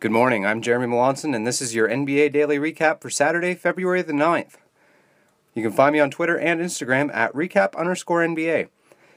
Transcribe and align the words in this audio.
Good 0.00 0.12
morning, 0.12 0.46
I'm 0.46 0.62
Jeremy 0.62 0.86
Melanson, 0.86 1.36
and 1.36 1.46
this 1.46 1.60
is 1.60 1.74
your 1.74 1.86
NBA 1.86 2.32
Daily 2.32 2.58
Recap 2.58 3.02
for 3.02 3.10
Saturday, 3.10 3.54
February 3.54 4.00
the 4.00 4.14
9th. 4.14 4.54
You 5.52 5.62
can 5.62 5.72
find 5.72 5.92
me 5.92 6.00
on 6.00 6.10
Twitter 6.10 6.38
and 6.38 6.58
Instagram 6.58 7.14
at 7.14 7.34
recap 7.34 7.76
underscore 7.76 8.20
NBA. 8.22 8.68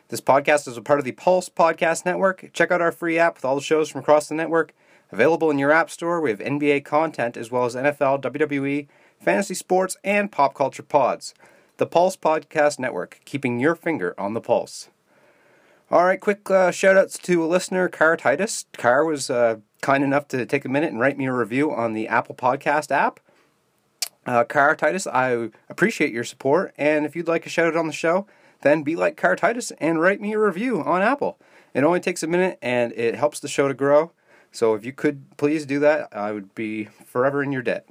This 0.10 0.20
podcast 0.20 0.68
is 0.68 0.76
a 0.76 0.82
part 0.82 1.00
of 1.00 1.06
the 1.06 1.14
Pulse 1.14 1.48
Podcast 1.48 2.06
Network. 2.06 2.50
Check 2.52 2.70
out 2.70 2.82
our 2.82 2.92
free 2.92 3.18
app 3.18 3.36
with 3.36 3.46
all 3.46 3.56
the 3.56 3.62
shows 3.62 3.90
from 3.90 4.02
across 4.02 4.28
the 4.28 4.36
network. 4.36 4.74
Available 5.10 5.50
in 5.50 5.58
your 5.58 5.72
app 5.72 5.90
store, 5.90 6.20
we 6.20 6.32
have 6.32 6.40
NBA 6.40 6.84
content 6.84 7.38
as 7.38 7.50
well 7.50 7.64
as 7.64 7.76
NFL, 7.76 8.22
WWE, 8.22 8.90
fantasy 9.22 9.54
sports, 9.54 9.96
and 10.04 10.34
pop 10.34 10.54
culture 10.54 10.84
pods. 10.84 11.34
The 11.78 11.88
Pulse 11.88 12.18
Podcast 12.18 12.78
Network, 12.78 13.22
keeping 13.24 13.58
your 13.58 13.76
finger 13.76 14.14
on 14.18 14.34
the 14.34 14.42
pulse. 14.42 14.90
All 15.94 16.06
right, 16.06 16.20
quick 16.20 16.50
uh, 16.50 16.72
shout 16.72 16.98
outs 16.98 17.20
to 17.20 17.44
a 17.44 17.46
listener, 17.46 17.88
Car 17.88 18.18
Titus. 18.18 18.66
Car 18.74 19.06
was 19.06 19.30
uh, 19.30 19.58
kind 19.84 20.04
enough 20.04 20.28
to 20.30 20.44
take 20.44 20.66
a 20.66 20.68
minute 20.68 20.90
and 20.90 21.00
write 21.00 21.20
me 21.20 21.28
a 21.28 21.32
review 21.32 21.72
on 21.72 21.94
the 21.94 22.08
Apple 22.08 22.34
Podcast 22.34 22.90
app. 22.90 23.20
Uh, 24.26 24.44
Car 24.44 24.76
Titus, 24.76 25.06
I 25.06 25.52
appreciate 25.70 26.12
your 26.12 26.24
support, 26.24 26.74
and 26.80 27.06
if 27.06 27.16
you'd 27.16 27.28
like 27.28 27.46
a 27.46 27.50
shout 27.50 27.68
out 27.68 27.76
on 27.76 27.86
the 27.86 27.94
show, 27.94 28.26
then 28.64 28.82
be 28.82 28.96
like 28.96 29.18
Car 29.18 29.36
Titus 29.36 29.72
and 29.80 30.02
write 30.02 30.20
me 30.20 30.34
a 30.34 30.40
review 30.40 30.82
on 30.82 31.04
Apple. 31.04 31.38
It 31.76 31.84
only 31.84 32.00
takes 32.00 32.24
a 32.24 32.28
minute 32.28 32.58
and 32.60 32.92
it 32.94 33.14
helps 33.14 33.40
the 33.40 33.48
show 33.48 33.68
to 33.68 33.76
grow. 33.76 34.14
So 34.52 34.74
if 34.74 34.84
you 34.84 34.94
could 34.94 35.38
please 35.38 35.64
do 35.64 35.78
that, 35.82 36.10
I 36.12 36.32
would 36.32 36.56
be 36.56 36.86
forever 37.06 37.44
in 37.44 37.52
your 37.52 37.62
debt. 37.62 37.88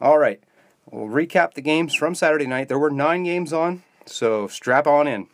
All 0.00 0.18
right, 0.18 0.42
we'll 0.90 1.06
recap 1.06 1.54
the 1.54 1.62
games 1.62 1.94
from 1.94 2.16
Saturday 2.16 2.48
night. 2.48 2.66
There 2.66 2.80
were 2.80 2.90
nine 2.90 3.22
games 3.22 3.52
on, 3.52 3.84
so 4.06 4.48
strap 4.48 4.88
on 4.88 5.06
in. 5.06 5.28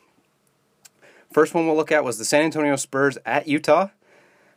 First 1.35 1.53
one 1.53 1.67
we'll 1.67 1.75
look 1.75 1.91
at 1.91 2.05
was 2.05 2.17
the 2.17 2.25
San 2.25 2.45
Antonio 2.45 2.77
Spurs 2.77 3.19
at 3.27 3.49
Utah. 3.49 3.89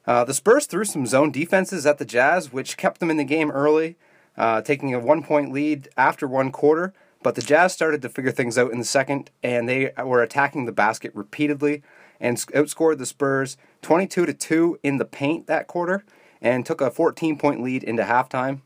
Uh, 0.06 0.24
the 0.24 0.34
Spurs 0.36 0.68
threw 0.68 0.86
some 0.86 1.08
zone 1.08 1.32
defenses 1.32 1.88
at 1.88 1.98
the 1.98 2.06
Jazz, 2.06 2.54
which 2.54 2.78
kept 2.78 3.00
them 3.00 3.10
in 3.10 3.18
the 3.18 3.24
game 3.24 3.50
early, 3.50 3.98
uh, 4.38 4.62
taking 4.62 4.94
a 4.94 5.00
one 5.00 5.24
point 5.24 5.52
lead 5.52 5.90
after 5.98 6.28
one 6.28 6.52
quarter. 6.52 6.94
But 7.24 7.34
the 7.34 7.42
Jazz 7.42 7.74
started 7.74 8.04
to 8.04 8.10
figure 8.10 8.30
things 8.30 8.60
out 8.60 8.72
in 8.72 8.78
the 8.78 8.86
second, 8.86 9.32
and 9.42 9.68
they 9.68 9.92
were 10.06 10.22
attacking 10.22 10.66
the 10.66 10.72
basket 10.72 11.12
repeatedly 11.16 11.82
and 12.20 12.38
outscored 12.38 13.00
the 13.00 13.08
Spurs 13.08 13.58
22 13.82 14.28
to 14.28 14.34
2 14.36 14.80
in 14.84 14.98
the 14.98 15.06
paint 15.06 15.48
that 15.48 15.66
quarter 15.66 16.06
and 16.44 16.64
took 16.64 16.80
a 16.80 16.92
14 16.92 17.40
point 17.40 17.64
lead 17.64 17.84
into 17.84 18.04
halftime. 18.04 18.62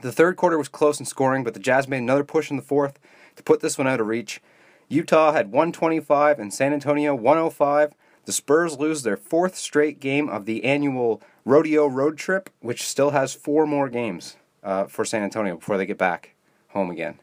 The 0.00 0.12
third 0.12 0.36
quarter 0.36 0.56
was 0.56 0.68
close 0.68 0.98
in 0.98 1.04
scoring, 1.04 1.44
but 1.44 1.52
the 1.52 1.60
Jazz 1.60 1.88
made 1.88 1.98
another 1.98 2.24
push 2.24 2.50
in 2.50 2.56
the 2.56 2.62
fourth 2.62 2.98
to 3.36 3.42
put 3.42 3.60
this 3.60 3.76
one 3.76 3.86
out 3.86 4.00
of 4.00 4.06
reach. 4.06 4.40
Utah 4.88 5.32
had 5.32 5.52
125 5.52 6.38
and 6.38 6.52
San 6.52 6.72
Antonio 6.72 7.14
105. 7.14 7.92
The 8.24 8.32
Spurs 8.32 8.78
lose 8.78 9.02
their 9.02 9.18
fourth 9.18 9.56
straight 9.56 10.00
game 10.00 10.28
of 10.30 10.46
the 10.46 10.64
annual 10.64 11.22
rodeo 11.44 11.86
road 11.86 12.16
trip, 12.16 12.48
which 12.60 12.82
still 12.82 13.10
has 13.10 13.34
four 13.34 13.66
more 13.66 13.90
games 13.90 14.36
uh, 14.62 14.84
for 14.84 15.04
San 15.04 15.22
Antonio 15.22 15.56
before 15.56 15.76
they 15.76 15.86
get 15.86 15.98
back 15.98 16.34
home 16.68 16.90
again. 16.90 17.18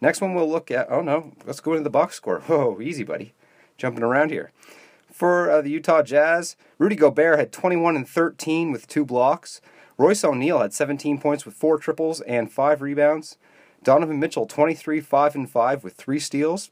Next 0.00 0.20
one 0.20 0.34
we'll 0.34 0.48
look 0.48 0.70
at. 0.70 0.86
Oh 0.90 1.00
no, 1.00 1.32
let's 1.44 1.60
go 1.60 1.72
into 1.72 1.84
the 1.84 1.90
box 1.90 2.14
score. 2.14 2.40
Whoa, 2.46 2.80
easy, 2.80 3.02
buddy. 3.02 3.34
Jumping 3.76 4.04
around 4.04 4.30
here. 4.30 4.52
For 5.12 5.50
uh, 5.50 5.62
the 5.62 5.70
Utah 5.70 6.02
Jazz, 6.02 6.56
Rudy 6.78 6.94
Gobert 6.94 7.38
had 7.38 7.50
21 7.50 7.96
and 7.96 8.08
13 8.08 8.70
with 8.70 8.86
two 8.86 9.04
blocks. 9.04 9.60
Royce 9.98 10.22
O'Neale 10.22 10.60
had 10.60 10.74
17 10.74 11.18
points 11.18 11.44
with 11.44 11.54
four 11.54 11.78
triples 11.78 12.20
and 12.22 12.52
five 12.52 12.82
rebounds. 12.82 13.38
Donovan 13.82 14.20
Mitchell 14.20 14.46
23 14.46 15.00
5 15.00 15.34
and 15.34 15.50
5 15.50 15.84
with 15.84 15.94
three 15.94 16.18
steals. 16.18 16.70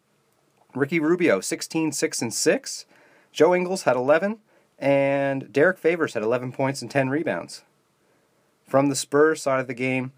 Ricky 0.75 1.01
Rubio, 1.01 1.41
16, 1.41 1.93
6, 1.93 2.23
and 2.23 2.35
6. 2.35 2.87
Joe 3.33 3.55
Ingles 3.55 3.83
had 3.83 3.97
11. 3.97 4.39
And 4.79 5.53
Derrick 5.53 5.79
Favors 5.79 6.15
had 6.15 6.23
11 6.23 6.53
points 6.53 6.83
and 6.83 6.91
10 6.91 7.09
rebounds. 7.09 7.63
From 8.67 8.89
the 8.89 8.97
Spurs 8.97 9.43
side 9.43 9.61
of 9.61 9.67
the 9.67 9.75
game, 9.75 10.13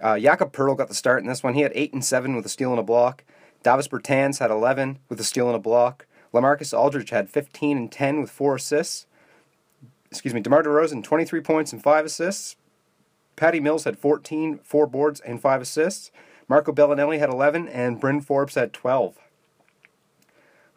uh, 0.00 0.18
Jakob 0.18 0.52
Poeltl 0.52 0.76
got 0.76 0.88
the 0.88 0.94
start 0.94 1.22
in 1.22 1.28
this 1.28 1.42
one. 1.42 1.54
He 1.54 1.62
had 1.62 1.72
8 1.74 1.92
and 1.94 2.04
7 2.04 2.36
with 2.36 2.44
a 2.44 2.50
steal 2.50 2.70
and 2.70 2.78
a 2.78 2.84
block. 2.84 3.24
Davis 3.62 3.88
Bertans 3.88 4.38
had 4.38 4.50
11 4.50 4.98
with 5.08 5.18
a 5.20 5.24
steal 5.24 5.46
and 5.46 5.56
a 5.56 5.60
block. 5.60 6.06
LaMarcus 6.32 6.76
Aldridge 6.76 7.10
had 7.10 7.30
15 7.30 7.76
and 7.76 7.90
10 7.90 8.20
with 8.20 8.30
4 8.30 8.56
assists. 8.56 9.06
Excuse 10.10 10.34
me, 10.34 10.40
DeMar 10.40 10.62
DeRozan, 10.62 11.02
23 11.02 11.40
points 11.40 11.72
and 11.72 11.82
5 11.82 12.04
assists. 12.04 12.56
Patty 13.36 13.60
Mills 13.60 13.84
had 13.84 13.98
14, 13.98 14.58
4 14.62 14.86
boards, 14.86 15.20
and 15.20 15.40
5 15.40 15.62
assists. 15.62 16.10
Marco 16.48 16.72
Belinelli 16.72 17.18
had 17.18 17.30
11, 17.30 17.68
and 17.68 18.00
Bryn 18.00 18.20
Forbes 18.20 18.54
had 18.54 18.72
12. 18.72 19.16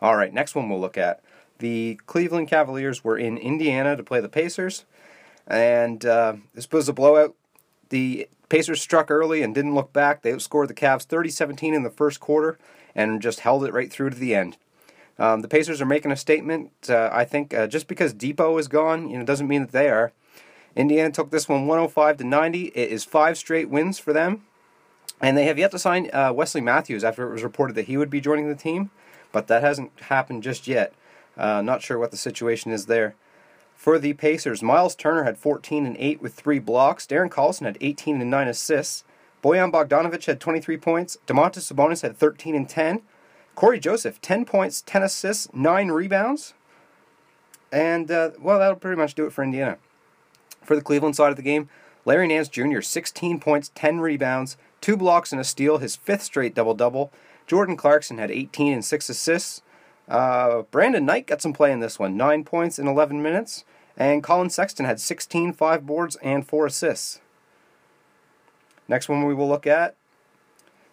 All 0.01 0.15
right, 0.15 0.33
next 0.33 0.55
one 0.55 0.67
we'll 0.67 0.79
look 0.79 0.97
at. 0.97 1.21
The 1.59 1.99
Cleveland 2.07 2.47
Cavaliers 2.47 3.03
were 3.03 3.17
in 3.17 3.37
Indiana 3.37 3.95
to 3.95 4.03
play 4.03 4.19
the 4.19 4.29
Pacers, 4.29 4.85
and 5.45 6.03
uh, 6.03 6.33
this 6.55 6.69
was 6.71 6.89
a 6.89 6.93
blowout. 6.93 7.35
The 7.89 8.27
Pacers 8.49 8.81
struck 8.81 9.11
early 9.11 9.43
and 9.43 9.53
didn't 9.53 9.75
look 9.75 9.93
back. 9.93 10.23
They 10.23 10.31
outscored 10.31 10.69
the 10.69 10.73
Cavs 10.73 11.03
30 11.03 11.29
17 11.29 11.73
in 11.75 11.83
the 11.83 11.91
first 11.91 12.19
quarter 12.19 12.57
and 12.95 13.21
just 13.21 13.41
held 13.41 13.63
it 13.63 13.73
right 13.73 13.91
through 13.91 14.09
to 14.09 14.15
the 14.15 14.33
end. 14.33 14.57
Um, 15.19 15.41
the 15.41 15.47
Pacers 15.47 15.81
are 15.81 15.85
making 15.85 16.11
a 16.11 16.17
statement. 16.17 16.71
Uh, 16.89 17.09
I 17.11 17.23
think 17.23 17.53
uh, 17.53 17.67
just 17.67 17.87
because 17.87 18.13
Dipo 18.13 18.59
is 18.59 18.67
gone, 18.67 19.07
you 19.07 19.19
know, 19.19 19.23
doesn't 19.23 19.47
mean 19.47 19.61
that 19.61 19.71
they 19.71 19.89
are. 19.89 20.11
Indiana 20.75 21.11
took 21.11 21.29
this 21.29 21.47
one 21.47 21.67
105 21.67 22.17
to 22.17 22.23
90. 22.23 22.67
It 22.67 22.89
is 22.89 23.05
five 23.05 23.37
straight 23.37 23.69
wins 23.69 23.99
for 23.99 24.13
them, 24.13 24.45
and 25.19 25.37
they 25.37 25.45
have 25.45 25.59
yet 25.59 25.69
to 25.71 25.79
sign 25.79 26.09
uh, 26.11 26.33
Wesley 26.33 26.61
Matthews 26.61 27.03
after 27.03 27.27
it 27.27 27.31
was 27.31 27.43
reported 27.43 27.75
that 27.75 27.85
he 27.85 27.97
would 27.97 28.09
be 28.09 28.19
joining 28.19 28.49
the 28.49 28.55
team 28.55 28.89
but 29.31 29.47
that 29.47 29.61
hasn't 29.61 29.91
happened 30.01 30.43
just 30.43 30.67
yet. 30.67 30.93
Uh, 31.37 31.61
not 31.61 31.81
sure 31.81 31.97
what 31.97 32.11
the 32.11 32.17
situation 32.17 32.71
is 32.71 32.85
there. 32.85 33.15
For 33.75 33.97
the 33.97 34.13
Pacers, 34.13 34.61
Miles 34.61 34.95
Turner 34.95 35.23
had 35.23 35.37
14 35.37 35.85
and 35.85 35.97
8 35.97 36.21
with 36.21 36.33
three 36.33 36.59
blocks. 36.59 37.07
Darren 37.07 37.29
Collison 37.29 37.65
had 37.65 37.77
18 37.81 38.21
and 38.21 38.29
9 38.29 38.47
assists. 38.47 39.03
Bojan 39.43 39.71
Bogdanovic 39.71 40.25
had 40.25 40.39
23 40.39 40.77
points. 40.77 41.17
Domantas 41.25 41.71
Sabonis 41.71 42.03
had 42.03 42.15
13 42.15 42.53
and 42.53 42.69
10. 42.69 43.01
Cory 43.55 43.79
Joseph, 43.79 44.21
10 44.21 44.45
points, 44.45 44.83
10 44.85 45.03
assists, 45.03 45.51
9 45.53 45.87
rebounds. 45.89 46.53
And, 47.71 48.11
uh, 48.11 48.31
well, 48.39 48.59
that'll 48.59 48.75
pretty 48.75 49.01
much 49.01 49.15
do 49.15 49.25
it 49.25 49.33
for 49.33 49.43
Indiana. 49.43 49.77
For 50.63 50.75
the 50.75 50.81
Cleveland 50.81 51.15
side 51.15 51.31
of 51.31 51.37
the 51.37 51.41
game, 51.41 51.69
Larry 52.05 52.27
Nance 52.27 52.49
Jr., 52.49 52.81
16 52.81 53.39
points, 53.39 53.71
10 53.73 53.99
rebounds, 53.99 54.57
2 54.81 54.95
blocks 54.95 55.31
and 55.31 55.41
a 55.41 55.43
steal, 55.43 55.79
his 55.79 55.95
fifth 55.95 56.23
straight 56.23 56.53
double 56.53 56.73
double. 56.73 57.11
Jordan 57.51 57.75
Clarkson 57.75 58.17
had 58.17 58.31
18 58.31 58.71
and 58.71 58.85
6 58.85 59.09
assists. 59.09 59.61
Uh, 60.07 60.61
Brandon 60.71 61.05
Knight 61.05 61.27
got 61.27 61.41
some 61.41 61.51
play 61.51 61.73
in 61.73 61.81
this 61.81 61.99
one, 61.99 62.15
9 62.15 62.45
points 62.45 62.79
in 62.79 62.87
11 62.87 63.21
minutes. 63.21 63.65
And 63.97 64.23
Collin 64.23 64.49
Sexton 64.49 64.85
had 64.85 65.01
16, 65.01 65.51
5 65.51 65.85
boards, 65.85 66.15
and 66.23 66.47
4 66.47 66.67
assists. 66.67 67.19
Next 68.87 69.09
one 69.09 69.25
we 69.25 69.33
will 69.33 69.49
look 69.49 69.67
at 69.67 69.97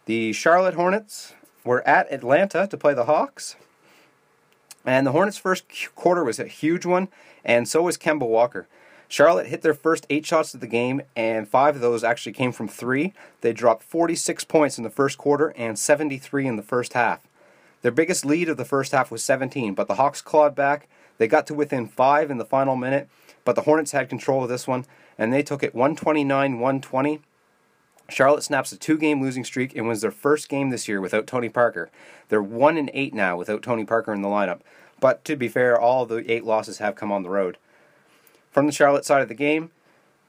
the 0.06 0.32
Charlotte 0.32 0.74
Hornets 0.74 1.32
were 1.62 1.86
at 1.86 2.12
Atlanta 2.12 2.66
to 2.66 2.76
play 2.76 2.92
the 2.92 3.04
Hawks. 3.04 3.54
And 4.84 5.06
the 5.06 5.12
Hornets' 5.12 5.38
first 5.38 5.64
quarter 5.94 6.24
was 6.24 6.40
a 6.40 6.48
huge 6.48 6.84
one, 6.84 7.06
and 7.44 7.68
so 7.68 7.82
was 7.82 7.96
Kemba 7.96 8.26
Walker. 8.26 8.66
Charlotte 9.08 9.46
hit 9.46 9.62
their 9.62 9.74
first 9.74 10.06
eight 10.10 10.26
shots 10.26 10.52
of 10.52 10.60
the 10.60 10.66
game, 10.66 11.00
and 11.16 11.48
five 11.48 11.74
of 11.74 11.80
those 11.80 12.04
actually 12.04 12.32
came 12.32 12.52
from 12.52 12.68
three. 12.68 13.14
They 13.40 13.54
dropped 13.54 13.82
46 13.82 14.44
points 14.44 14.76
in 14.76 14.84
the 14.84 14.90
first 14.90 15.16
quarter 15.16 15.54
and 15.56 15.78
73 15.78 16.46
in 16.46 16.56
the 16.56 16.62
first 16.62 16.92
half. 16.92 17.26
Their 17.80 17.92
biggest 17.92 18.24
lead 18.24 18.48
of 18.48 18.58
the 18.58 18.64
first 18.64 18.92
half 18.92 19.10
was 19.10 19.24
17, 19.24 19.74
but 19.74 19.88
the 19.88 19.94
Hawks 19.94 20.20
clawed 20.20 20.54
back. 20.54 20.88
They 21.16 21.26
got 21.26 21.46
to 21.46 21.54
within 21.54 21.86
five 21.86 22.30
in 22.30 22.38
the 22.38 22.44
final 22.44 22.76
minute, 22.76 23.08
but 23.44 23.54
the 23.54 23.62
Hornets 23.62 23.92
had 23.92 24.08
control 24.08 24.42
of 24.42 24.48
this 24.48 24.66
one, 24.66 24.84
and 25.16 25.32
they 25.32 25.42
took 25.42 25.62
it 25.62 25.74
129 25.74 26.58
120. 26.58 27.20
Charlotte 28.10 28.42
snaps 28.42 28.72
a 28.72 28.76
two 28.76 28.98
game 28.98 29.22
losing 29.22 29.44
streak 29.44 29.76
and 29.76 29.86
wins 29.86 30.00
their 30.00 30.10
first 30.10 30.48
game 30.48 30.70
this 30.70 30.88
year 30.88 31.00
without 31.00 31.26
Tony 31.26 31.48
Parker. 31.48 31.90
They're 32.28 32.42
1 32.42 32.76
and 32.76 32.90
8 32.92 33.14
now 33.14 33.36
without 33.36 33.62
Tony 33.62 33.84
Parker 33.84 34.12
in 34.12 34.22
the 34.22 34.28
lineup. 34.28 34.60
But 35.00 35.24
to 35.26 35.36
be 35.36 35.48
fair, 35.48 35.78
all 35.78 36.06
the 36.06 36.30
eight 36.30 36.44
losses 36.44 36.78
have 36.78 36.96
come 36.96 37.12
on 37.12 37.22
the 37.22 37.30
road. 37.30 37.58
From 38.50 38.66
the 38.66 38.72
Charlotte 38.72 39.04
side 39.04 39.22
of 39.22 39.28
the 39.28 39.34
game, 39.34 39.70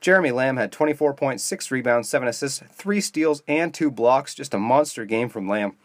Jeremy 0.02 0.32
Lamb 0.32 0.58
had 0.58 0.72
24.6 0.72 1.72
rebounds, 1.72 2.08
7 2.08 2.28
assists, 2.28 2.64
3 2.72 3.02
steals, 3.02 3.44
and 3.48 3.74
2 3.74 3.92
blocks. 3.92 4.34
Just 4.34 4.54
a 4.54 4.60
monster 4.60 5.06
game 5.06 5.30
from 5.30 5.48
Lamb. 5.48 5.76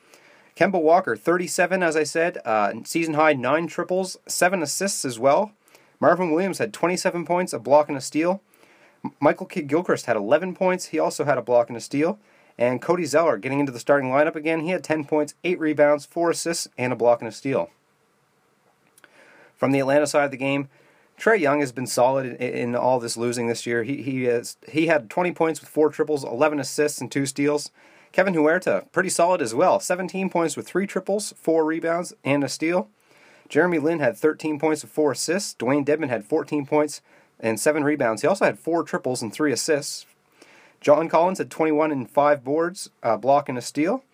Kemba 0.56 0.80
Walker, 0.80 1.16
37, 1.16 1.82
as 1.82 1.96
I 1.96 2.04
said, 2.04 2.38
uh, 2.44 2.72
season 2.84 3.14
high 3.14 3.32
9 3.32 3.66
triples, 3.66 4.16
7 4.26 4.62
assists 4.62 5.04
as 5.04 5.18
well. 5.18 5.52
Marvin 5.98 6.30
Williams 6.30 6.58
had 6.58 6.72
27 6.72 7.24
points, 7.24 7.52
a 7.52 7.58
block, 7.58 7.88
and 7.88 7.98
a 7.98 8.00
steal. 8.00 8.40
Michael 9.20 9.46
Kidd 9.46 9.66
Gilchrist 9.66 10.06
had 10.06 10.16
11 10.16 10.54
points. 10.54 10.86
He 10.86 10.98
also 10.98 11.24
had 11.24 11.38
a 11.38 11.42
block 11.42 11.68
and 11.68 11.76
a 11.76 11.80
steal. 11.80 12.18
And 12.56 12.80
Cody 12.80 13.04
Zeller 13.04 13.36
getting 13.36 13.58
into 13.58 13.72
the 13.72 13.80
starting 13.80 14.10
lineup 14.10 14.36
again. 14.36 14.60
He 14.60 14.70
had 14.70 14.84
10 14.84 15.04
points, 15.04 15.34
8 15.42 15.58
rebounds, 15.58 16.06
4 16.06 16.30
assists, 16.30 16.68
and 16.78 16.92
a 16.92 16.96
block 16.96 17.20
and 17.20 17.28
a 17.28 17.32
steal. 17.32 17.70
From 19.56 19.72
the 19.72 19.80
Atlanta 19.80 20.06
side 20.06 20.26
of 20.26 20.30
the 20.30 20.36
game, 20.36 20.68
Trae 21.18 21.38
Young 21.38 21.60
has 21.60 21.72
been 21.72 21.86
solid 21.86 22.26
in, 22.26 22.36
in, 22.36 22.76
all 22.76 22.98
this 22.98 23.16
losing 23.16 23.46
this 23.46 23.66
year. 23.66 23.84
He 23.84 24.02
he 24.02 24.24
has 24.24 24.56
he 24.68 24.86
had 24.88 25.08
20 25.10 25.32
points 25.32 25.60
with 25.60 25.68
four 25.68 25.90
triples, 25.90 26.24
11 26.24 26.58
assists, 26.58 27.00
and 27.00 27.10
two 27.10 27.26
steals. 27.26 27.70
Kevin 28.12 28.34
Huerter, 28.34 28.90
pretty 28.92 29.08
solid 29.08 29.42
as 29.42 29.54
well. 29.54 29.80
17 29.80 30.30
points 30.30 30.56
with 30.56 30.68
three 30.68 30.86
triples, 30.86 31.34
four 31.36 31.64
rebounds, 31.64 32.14
and 32.24 32.44
a 32.44 32.48
steal. 32.48 32.88
Jeremy 33.48 33.78
Lin 33.78 33.98
had 33.98 34.16
13 34.16 34.58
points 34.58 34.82
with 34.82 34.92
four 34.92 35.12
assists. 35.12 35.54
Dewayne 35.54 35.84
Dedmon 35.84 36.08
had 36.08 36.24
14 36.24 36.64
points 36.64 37.00
and 37.40 37.58
seven 37.58 37.84
rebounds. 37.84 38.22
He 38.22 38.28
also 38.28 38.44
had 38.44 38.58
four 38.58 38.84
triples 38.84 39.20
and 39.20 39.32
three 39.32 39.52
assists. 39.52 40.06
John 40.80 41.08
Collins 41.08 41.38
had 41.38 41.50
21 41.50 41.90
and 41.90 42.10
five 42.10 42.44
boards, 42.44 42.90
a 43.02 43.18
block 43.18 43.48
and 43.48 43.58
a 43.58 43.62
steal, 43.62 44.04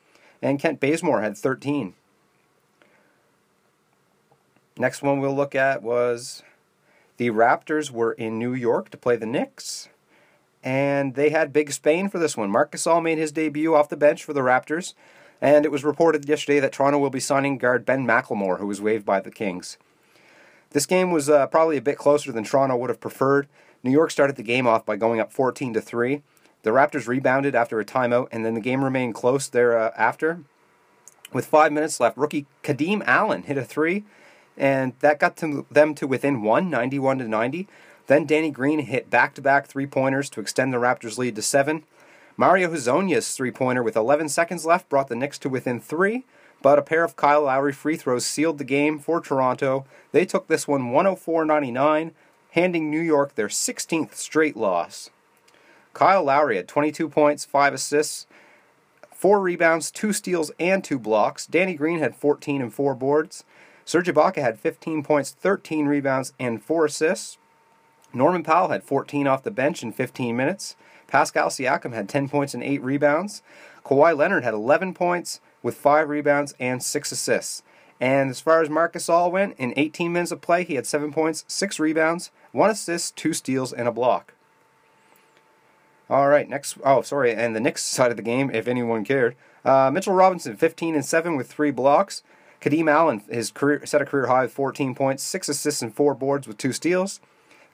and 0.41 0.59
Kent 0.59 0.81
Bazemore 0.81 1.21
had 1.21 1.37
13. 1.37 1.95
Next 4.79 5.03
one 5.03 5.21
we'll 5.21 5.37
look 5.37 5.55
at 5.55 5.83
was 5.83 6.43
the 7.21 7.29
Raptors 7.31 7.91
were 7.91 8.13
in 8.13 8.39
New 8.39 8.55
York 8.55 8.89
to 8.89 8.97
play 8.97 9.15
the 9.15 9.27
Knicks, 9.27 9.91
and 10.65 11.17
they 11.17 11.29
had 11.29 11.53
Big 11.53 11.71
Spain 11.71 12.09
for 12.09 12.19
this 12.19 12.35
one. 12.35 12.49
Marc 12.49 12.73
Gasol 12.73 13.03
made 13.03 13.19
his 13.19 13.31
debut 13.31 13.75
off 13.75 13.91
the 13.91 13.97
bench 13.99 14.25
for 14.25 14.33
the 14.33 14.41
Raptors, 14.41 14.95
and 15.39 15.67
it 15.67 15.71
was 15.71 15.85
reported 15.85 16.27
yesterday 16.27 16.61
that 16.61 16.73
Toronto 16.73 16.99
will 16.99 17.11
be 17.11 17.21
signing 17.21 17.59
guard 17.59 17.85
Ben 17.85 18.07
McLemore, 18.07 18.59
who 18.59 18.67
was 18.67 18.81
waived 18.81 19.05
by 19.05 19.21
the 19.21 19.31
Kings. 19.31 19.77
This 20.71 20.87
game 20.87 21.11
was 21.11 21.29
uh, 21.29 21.47
probably 21.49 21.77
a 21.77 21.83
bit 21.83 21.99
closer 21.99 22.33
than 22.33 22.43
Toronto 22.43 22.75
would 22.79 22.89
have 22.89 23.01
preferred. 23.01 23.49
New 23.83 23.91
York 23.91 24.11
started 24.11 24.37
the 24.37 24.43
game 24.43 24.67
off 24.67 24.87
by 24.87 24.97
going 24.97 25.21
up 25.21 25.31
14 25.31 25.75
to 25.75 25.81
3. 25.83 26.23
The 26.63 26.71
Raptors 26.71 27.07
rebounded 27.07 27.55
after 27.55 27.79
a 27.79 27.85
timeout, 27.85 28.29
and 28.33 28.47
then 28.47 28.55
the 28.55 28.63
game 28.63 28.83
remained 28.83 29.15
close 29.15 29.47
thereafter. 29.47 30.31
Uh, 30.41 31.35
With 31.35 31.45
five 31.45 31.71
minutes 31.71 32.01
left, 32.01 32.17
rookie 32.17 32.47
Kadeem 32.63 33.03
Allen 33.05 33.43
hit 33.43 33.59
a 33.59 33.65
three, 33.65 34.07
and 34.57 34.93
that 35.01 35.19
got 35.19 35.37
to 35.39 35.67
them 35.71 35.95
to 35.97 36.07
within 36.07 36.43
one, 36.43 36.71
91 36.71 37.19
to 37.19 37.29
90. 37.29 37.69
Then 38.07 38.27
Danny 38.27 38.51
Green 38.51 38.81
hit 38.81 39.11
back-to-back 39.11 39.67
three-pointers 39.67 40.31
to 40.31 40.41
extend 40.41 40.73
the 40.73 40.79
Raptors' 40.79 41.19
lead 41.19 41.37
to 41.37 41.43
seven. 41.43 41.85
Mario 42.37 42.71
Hezonja's 42.71 43.35
three-pointer 43.35 43.83
with 43.83 43.97
11 43.97 44.29
seconds 44.29 44.67
left 44.67 44.89
brought 44.89 45.09
the 45.09 45.17
Knicks 45.17 45.39
to 45.39 45.49
within 45.49 45.81
three 45.81 46.25
but 46.63 46.79
a 46.79 46.83
pair 46.83 47.05
of 47.05 47.17
Kyle 47.17 47.43
Lowry 47.43 47.73
free 47.73 47.97
throws 47.97 48.27
sealed 48.27 48.59
the 48.59 48.65
game 48.65 48.99
for 48.99 49.21
Toronto. 49.21 49.87
They 50.13 50.25
took 50.25 50.47
this 50.47 50.69
one 50.69 50.91
104 50.91 51.45
99, 51.45 52.13
handing 52.53 52.91
New 52.91 53.01
York 53.01 53.35
their 53.35 53.49
16th 53.49 54.15
straight 54.15 54.57
loss. 54.57 55.11
Kyle 55.93 56.25
Lowry 56.25 56.57
had 56.57 56.69
22 56.69 57.09
points, 57.09 57.45
5 57.45 57.75
assists, 57.75 58.27
4 59.13 59.41
rebounds, 59.41 59.91
2 59.91 60.13
steals, 60.13 60.51
and 60.61 60.85
2 60.85 60.99
blocks. 60.99 61.47
Danny 61.47 61.75
Green 61.75 61.99
had 61.99 62.15
14 62.15 62.63
and 62.63 62.73
4 62.73 62.95
boards. 62.95 63.45
Serge 63.85 64.09
Ibaka 64.09 64.37
had 64.37 64.59
15 64.59 65.03
points, 65.03 65.31
13 65.31 65.87
rebounds, 65.87 66.33
and 66.39 66.63
4 66.63 66.87
assists. 66.87 67.39
Norman 68.13 68.43
Powell 68.43 68.69
had 68.69 68.83
14 68.83 69.27
off 69.27 69.43
the 69.43 69.51
bench 69.51 69.83
in 69.83 69.93
15 69.93 70.37
minutes. 70.37 70.77
Pascal 71.07 71.49
Siakam 71.49 71.93
had 71.93 72.09
10 72.09 72.29
points 72.29 72.55
and 72.55 72.63
8 72.63 72.83
rebounds. 72.83 73.43
Kawhi 73.85 74.17
Leonard 74.17 74.45
had 74.45 74.55
11 74.55 74.95
points, 74.95 75.41
with 75.63 75.77
five 75.77 76.09
rebounds 76.09 76.55
and 76.59 76.83
six 76.83 77.13
assists. 77.13 77.63
And 78.01 78.31
as 78.31 78.41
far 78.41 78.63
as 78.63 78.71
Marc 78.71 78.95
Gasol 78.95 79.31
went, 79.31 79.57
in 79.59 79.75
18 79.77 80.13
minutes 80.13 80.33
of 80.33 80.41
play, 80.41 80.65
he 80.65 80.77
had 80.77 80.87
seven 80.87 81.13
points, 81.13 81.45
six 81.47 81.79
rebounds, 81.79 82.31
one 82.53 82.71
assist, 82.71 83.15
two 83.17 83.35
steals, 83.35 83.73
and 83.73 83.87
a 83.87 83.93
block. 83.93 84.33
All 86.09 86.29
right, 86.29 86.49
next. 86.49 86.79
Oh, 86.83 87.03
sorry, 87.03 87.33
and 87.35 87.55
the 87.55 87.61
Knicks 87.61 87.83
side 87.85 88.11
of 88.11 88.17
the 88.17 88.23
game, 88.23 88.51
if 88.53 88.67
anyone 88.67 89.05
cared. 89.05 89.37
Uh, 89.65 89.91
Mitchell 89.93 90.15
Robinson, 90.15 90.57
15 90.57 90.95
and 90.95 91.05
7 91.05 91.37
with 91.37 91.53
three 91.53 91.71
blocks. 91.71 92.23
Kadeem 92.61 92.91
Allen, 92.91 93.23
his 93.31 93.51
career 93.51 93.85
set 93.87 94.03
a 94.03 94.05
career 94.05 94.27
high 94.27 94.45
of 94.45 94.53
14 94.53 94.95
points, 94.95 95.23
six 95.23 95.49
assists, 95.49 95.83
and 95.83 95.95
four 95.95 96.15
boards 96.15 96.47
with 96.47 96.59
two 96.59 96.73
steals. 96.73 97.21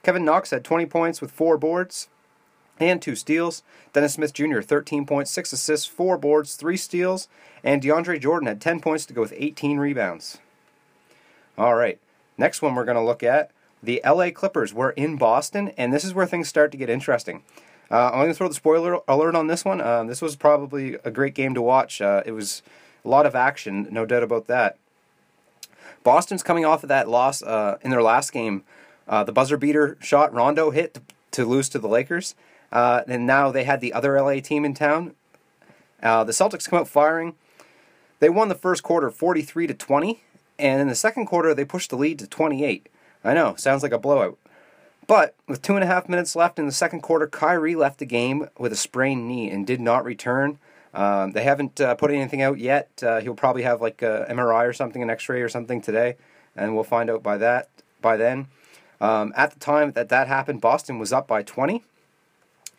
Kevin 0.03 0.23
Knox 0.23 0.51
had 0.51 0.63
20 0.63 0.85
points 0.85 1.19
with 1.19 1.31
four 1.31 1.57
boards 1.57 2.07
and 2.79 3.01
two 3.01 3.15
steals. 3.15 3.63
Dennis 3.93 4.13
Smith 4.13 4.33
Jr., 4.33 4.59
13.6 4.59 5.53
assists, 5.53 5.85
four 5.85 6.17
boards, 6.17 6.55
three 6.55 6.77
steals. 6.77 7.27
And 7.63 7.81
DeAndre 7.81 8.21
Jordan 8.21 8.47
had 8.47 8.61
10 8.61 8.79
points 8.79 9.05
to 9.07 9.13
go 9.13 9.21
with 9.21 9.33
18 9.35 9.77
rebounds. 9.77 10.37
All 11.57 11.75
right, 11.75 11.99
next 12.37 12.61
one 12.61 12.75
we're 12.75 12.85
going 12.85 12.95
to 12.95 13.03
look 13.03 13.23
at 13.23 13.51
the 13.81 14.01
LA 14.05 14.29
Clippers 14.31 14.73
We're 14.73 14.91
in 14.91 15.17
Boston, 15.17 15.69
and 15.77 15.93
this 15.93 16.03
is 16.03 16.13
where 16.13 16.25
things 16.25 16.47
start 16.47 16.71
to 16.71 16.77
get 16.77 16.89
interesting. 16.89 17.43
Uh, 17.89 18.07
I'm 18.07 18.19
going 18.19 18.27
to 18.29 18.33
throw 18.33 18.47
the 18.47 18.53
spoiler 18.53 18.99
alert 19.07 19.35
on 19.35 19.47
this 19.47 19.63
one. 19.63 19.81
Uh, 19.81 20.03
this 20.03 20.21
was 20.21 20.35
probably 20.35 20.97
a 21.03 21.11
great 21.11 21.33
game 21.33 21.53
to 21.53 21.61
watch. 21.61 22.01
Uh, 22.01 22.21
it 22.25 22.31
was 22.31 22.61
a 23.03 23.07
lot 23.07 23.25
of 23.25 23.35
action, 23.35 23.87
no 23.91 24.05
doubt 24.05 24.23
about 24.23 24.47
that. 24.47 24.77
Boston's 26.03 26.43
coming 26.43 26.65
off 26.65 26.83
of 26.83 26.89
that 26.89 27.09
loss 27.09 27.41
uh, 27.43 27.77
in 27.81 27.91
their 27.91 28.01
last 28.01 28.31
game. 28.31 28.63
Uh, 29.07 29.23
the 29.23 29.31
buzzer 29.31 29.57
beater 29.57 29.97
shot 29.99 30.33
Rondo 30.33 30.71
hit 30.71 30.93
to, 30.93 31.01
to 31.31 31.45
lose 31.45 31.69
to 31.69 31.79
the 31.79 31.87
Lakers. 31.87 32.35
Uh, 32.71 33.01
and 33.07 33.25
now 33.25 33.51
they 33.51 33.63
had 33.63 33.81
the 33.81 33.93
other 33.93 34.21
LA 34.21 34.39
team 34.39 34.65
in 34.65 34.73
town. 34.73 35.15
Uh, 36.01 36.23
the 36.23 36.31
Celtics 36.31 36.69
come 36.69 36.79
out 36.79 36.87
firing. 36.87 37.35
They 38.19 38.29
won 38.29 38.49
the 38.49 38.55
first 38.55 38.83
quarter 38.83 39.09
43 39.09 39.67
to 39.67 39.73
20, 39.73 40.21
and 40.59 40.81
in 40.81 40.87
the 40.87 40.95
second 40.95 41.27
quarter 41.27 41.53
they 41.53 41.65
pushed 41.65 41.89
the 41.89 41.95
lead 41.95 42.19
to 42.19 42.27
28. 42.27 42.89
I 43.23 43.33
know, 43.33 43.55
sounds 43.55 43.83
like 43.83 43.91
a 43.91 43.97
blowout. 43.97 44.37
But 45.07 45.35
with 45.47 45.61
two 45.61 45.75
and 45.75 45.83
a 45.83 45.87
half 45.87 46.09
minutes 46.09 46.35
left 46.35 46.59
in 46.59 46.65
the 46.65 46.71
second 46.71 47.01
quarter, 47.01 47.27
Kyrie 47.27 47.75
left 47.75 47.99
the 47.99 48.05
game 48.05 48.49
with 48.57 48.73
a 48.73 48.77
sprained 48.77 49.27
knee 49.27 49.49
and 49.49 49.65
did 49.65 49.79
not 49.79 50.03
return. 50.03 50.59
Um, 50.93 51.31
they 51.31 51.43
haven't 51.43 51.79
uh, 51.79 51.95
put 51.95 52.11
anything 52.11 52.41
out 52.41 52.57
yet. 52.57 52.89
Uh, 53.03 53.19
he'll 53.19 53.35
probably 53.35 53.63
have 53.63 53.81
like 53.81 54.01
a 54.01 54.25
MRI 54.29 54.67
or 54.67 54.73
something, 54.73 55.01
an 55.01 55.09
X-ray 55.09 55.41
or 55.41 55.49
something 55.49 55.81
today, 55.81 56.15
and 56.55 56.73
we'll 56.73 56.83
find 56.83 57.09
out 57.09 57.21
by 57.21 57.37
that 57.37 57.69
by 58.01 58.17
then. 58.17 58.47
Um, 58.99 59.33
at 59.35 59.51
the 59.51 59.59
time 59.59 59.91
that 59.91 60.09
that 60.09 60.27
happened, 60.27 60.61
Boston 60.61 60.97
was 60.99 61.13
up 61.13 61.27
by 61.27 61.43
20. 61.43 61.83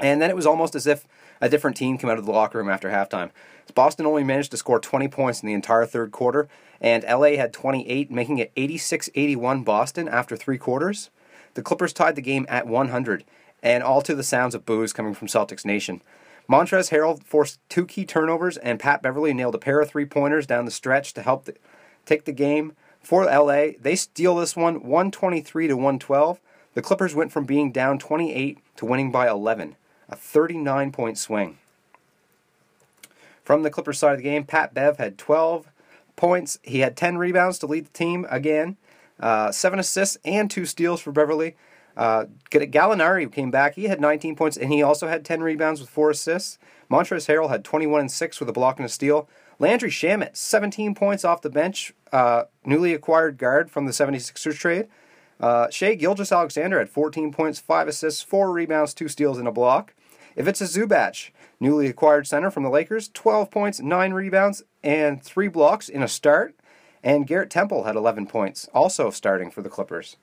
And 0.00 0.22
then 0.22 0.30
it 0.30 0.36
was 0.36 0.46
almost 0.46 0.74
as 0.74 0.86
if 0.86 1.06
a 1.40 1.48
different 1.48 1.76
team 1.76 1.98
came 1.98 2.10
out 2.10 2.18
of 2.18 2.26
the 2.26 2.32
locker 2.32 2.58
room 2.58 2.68
after 2.68 2.90
halftime. 2.90 3.30
Boston 3.74 4.06
only 4.06 4.24
managed 4.24 4.50
to 4.52 4.56
score 4.56 4.80
20 4.80 5.08
points 5.08 5.42
in 5.42 5.46
the 5.46 5.52
entire 5.52 5.86
third 5.86 6.10
quarter, 6.10 6.48
and 6.80 7.04
LA 7.04 7.36
had 7.36 7.52
28, 7.52 8.10
making 8.10 8.38
it 8.38 8.52
86 8.56 9.10
81 9.14 9.62
Boston 9.62 10.08
after 10.08 10.36
three 10.36 10.58
quarters. 10.58 11.10
The 11.54 11.62
Clippers 11.62 11.92
tied 11.92 12.16
the 12.16 12.22
game 12.22 12.46
at 12.48 12.66
100, 12.66 13.24
and 13.62 13.82
all 13.82 14.00
to 14.02 14.14
the 14.14 14.22
sounds 14.22 14.54
of 14.54 14.64
boos 14.64 14.92
coming 14.92 15.14
from 15.14 15.28
Celtics 15.28 15.64
Nation. 15.64 16.02
Montrezl 16.50 16.90
Harrell 16.90 17.22
forced 17.22 17.60
two 17.68 17.84
key 17.84 18.06
turnovers, 18.06 18.56
and 18.56 18.80
Pat 18.80 19.02
Beverley 19.02 19.34
nailed 19.34 19.54
a 19.54 19.58
pair 19.58 19.80
of 19.80 19.88
three 19.88 20.06
pointers 20.06 20.46
down 20.46 20.64
the 20.64 20.70
stretch 20.70 21.12
to 21.14 21.22
help 21.22 21.44
the, 21.44 21.54
take 22.06 22.24
the 22.24 22.32
game 22.32 22.72
for 23.02 23.24
LA. 23.24 23.72
They 23.80 23.96
steal 23.96 24.36
this 24.36 24.56
one 24.56 24.76
123 24.76 25.68
to 25.68 25.76
112. 25.76 26.40
The 26.74 26.82
Clippers 26.82 27.14
went 27.14 27.32
from 27.32 27.44
being 27.44 27.70
down 27.70 27.98
28 27.98 28.58
to 28.76 28.86
winning 28.86 29.10
by 29.10 29.28
11 29.28 29.76
a 30.08 30.16
39 30.16 30.90
point 30.90 31.18
swing. 31.18 31.58
From 33.44 33.62
the 33.62 33.70
Clippers 33.70 33.98
side 33.98 34.12
of 34.12 34.18
the 34.18 34.24
game, 34.24 34.44
Pat 34.44 34.74
Bev 34.74 34.98
had 34.98 35.18
12 35.18 35.70
points. 36.16 36.58
He 36.62 36.80
had 36.80 36.96
10 36.96 37.18
rebounds 37.18 37.58
to 37.58 37.66
lead 37.66 37.86
the 37.86 37.92
team 37.92 38.26
again, 38.30 38.76
uh, 39.20 39.52
7 39.52 39.78
assists, 39.78 40.18
and 40.24 40.50
2 40.50 40.66
steals 40.66 41.00
for 41.00 41.12
Beverley. 41.12 41.56
Uh, 41.98 42.26
Gallinari 42.50 43.30
came 43.30 43.50
back. 43.50 43.74
He 43.74 43.84
had 43.84 44.00
19 44.00 44.36
points, 44.36 44.56
and 44.56 44.72
he 44.72 44.82
also 44.82 45.08
had 45.08 45.24
10 45.24 45.42
rebounds 45.42 45.80
with 45.80 45.90
4 45.90 46.10
assists. 46.10 46.58
Montrezl 46.88 47.26
Harrell 47.26 47.50
had 47.50 47.64
21 47.64 48.00
and 48.00 48.10
6 48.10 48.40
with 48.40 48.48
a 48.48 48.52
block 48.52 48.78
and 48.78 48.86
a 48.86 48.88
steal. 48.88 49.28
Landry 49.58 49.90
Shamet, 49.90 50.36
17 50.36 50.94
points 50.94 51.24
off 51.24 51.42
the 51.42 51.50
bench, 51.50 51.92
uh, 52.12 52.44
newly 52.64 52.94
acquired 52.94 53.36
guard 53.36 53.68
from 53.68 53.86
the 53.86 53.92
76ers 53.92 54.56
trade. 54.56 54.86
Uh, 55.40 55.68
Shai 55.70 55.96
Gilgeous-Alexander 55.96 56.78
had 56.78 56.88
14 56.88 57.32
points, 57.32 57.58
5 57.58 57.88
assists, 57.88 58.22
4 58.22 58.52
rebounds, 58.52 58.94
2 58.94 59.08
steals, 59.08 59.38
and 59.38 59.48
a 59.48 59.52
block. 59.52 59.94
Ivica 60.36 60.64
Zubac, 60.64 61.30
newly 61.58 61.88
acquired 61.88 62.28
center 62.28 62.52
from 62.52 62.62
the 62.62 62.70
Lakers, 62.70 63.08
12 63.08 63.50
points, 63.50 63.80
9 63.80 64.12
rebounds, 64.12 64.62
and 64.84 65.20
3 65.20 65.48
blocks 65.48 65.88
in 65.88 66.04
a 66.04 66.08
start. 66.08 66.54
And 67.02 67.26
Garrett 67.26 67.50
Temple 67.50 67.84
had 67.84 67.96
11 67.96 68.26
points, 68.26 68.68
also 68.72 69.10
starting 69.10 69.50
for 69.50 69.62
the 69.62 69.68
Clippers, 69.68 70.16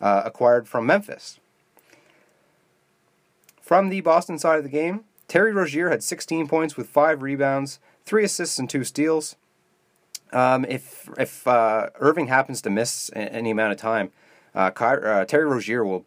uh, 0.00 0.22
acquired 0.24 0.68
from 0.68 0.86
Memphis. 0.86 1.38
From 3.60 3.90
the 3.90 4.00
Boston 4.00 4.38
side 4.38 4.58
of 4.58 4.64
the 4.64 4.70
game, 4.70 5.04
Terry 5.26 5.52
Rozier 5.52 5.90
had 5.90 6.02
16 6.02 6.48
points 6.48 6.76
with 6.76 6.88
5 6.88 7.22
rebounds, 7.22 7.80
3 8.06 8.24
assists, 8.24 8.58
and 8.58 8.68
2 8.68 8.84
steals. 8.84 9.36
Um, 10.32 10.64
if 10.66 11.08
if 11.18 11.46
uh, 11.46 11.88
Irving 12.00 12.26
happens 12.26 12.60
to 12.62 12.70
miss 12.70 13.10
any 13.14 13.50
amount 13.50 13.72
of 13.72 13.78
time, 13.78 14.10
uh, 14.54 14.70
uh, 14.78 15.24
Terry 15.24 15.44
Rozier 15.44 15.84
will 15.84 16.04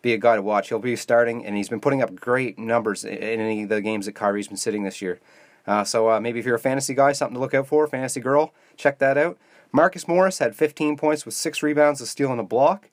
be 0.00 0.12
a 0.12 0.18
guy 0.18 0.36
to 0.36 0.42
watch. 0.42 0.68
He'll 0.68 0.78
be 0.78 0.96
starting, 0.96 1.44
and 1.44 1.56
he's 1.56 1.68
been 1.68 1.80
putting 1.80 2.02
up 2.02 2.14
great 2.14 2.58
numbers 2.58 3.04
in 3.04 3.18
any 3.18 3.64
of 3.64 3.68
the 3.68 3.80
games 3.82 4.06
that 4.06 4.14
Kyrie's 4.14 4.48
been 4.48 4.56
sitting 4.56 4.84
this 4.84 5.02
year. 5.02 5.20
Uh, 5.66 5.84
so 5.84 6.10
uh, 6.10 6.20
maybe 6.20 6.38
if 6.38 6.46
you're 6.46 6.54
a 6.54 6.60
fantasy 6.60 6.94
guy, 6.94 7.12
something 7.12 7.34
to 7.34 7.40
look 7.40 7.52
out 7.52 7.66
for, 7.66 7.86
fantasy 7.86 8.20
girl, 8.20 8.54
check 8.76 8.98
that 8.98 9.18
out. 9.18 9.36
Marcus 9.70 10.08
Morris 10.08 10.38
had 10.38 10.56
15 10.56 10.96
points 10.96 11.26
with 11.26 11.34
six 11.34 11.62
rebounds, 11.62 12.00
a 12.00 12.06
steal, 12.06 12.30
and 12.30 12.40
a 12.40 12.44
block. 12.44 12.88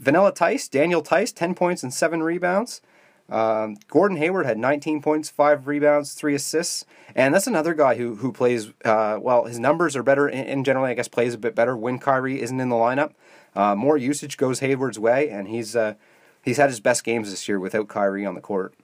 Vanilla 0.00 0.32
Tice, 0.32 0.66
Daniel 0.68 1.02
Theis, 1.02 1.32
10 1.32 1.54
points 1.54 1.82
and 1.82 1.94
seven 1.94 2.22
rebounds. 2.22 2.80
Um, 3.28 3.76
Gordon 3.86 4.16
Hayward 4.16 4.46
had 4.46 4.58
19 4.58 5.00
points, 5.00 5.30
five 5.30 5.68
rebounds, 5.68 6.14
three 6.14 6.34
assists, 6.34 6.84
and 7.14 7.32
that's 7.32 7.46
another 7.46 7.74
guy 7.74 7.94
who 7.94 8.16
who 8.16 8.32
plays 8.32 8.72
uh, 8.84 9.18
well. 9.20 9.44
His 9.44 9.60
numbers 9.60 9.94
are 9.94 10.02
better, 10.02 10.26
and 10.26 10.64
generally, 10.64 10.90
I 10.90 10.94
guess, 10.94 11.06
plays 11.06 11.34
a 11.34 11.38
bit 11.38 11.54
better 11.54 11.76
when 11.76 12.00
Kyrie 12.00 12.42
isn't 12.42 12.58
in 12.58 12.70
the 12.70 12.74
lineup. 12.74 13.12
Uh, 13.54 13.76
more 13.76 13.96
usage 13.96 14.36
goes 14.36 14.58
Hayward's 14.58 14.98
way, 14.98 15.30
and 15.30 15.46
he's 15.46 15.76
uh, 15.76 15.94
He's 16.42 16.56
had 16.56 16.70
his 16.70 16.80
best 16.80 17.04
games 17.04 17.30
this 17.30 17.48
year 17.48 17.60
without 17.60 17.88
Kyrie 17.88 18.24
on 18.24 18.34
the 18.34 18.40
court. 18.40 18.74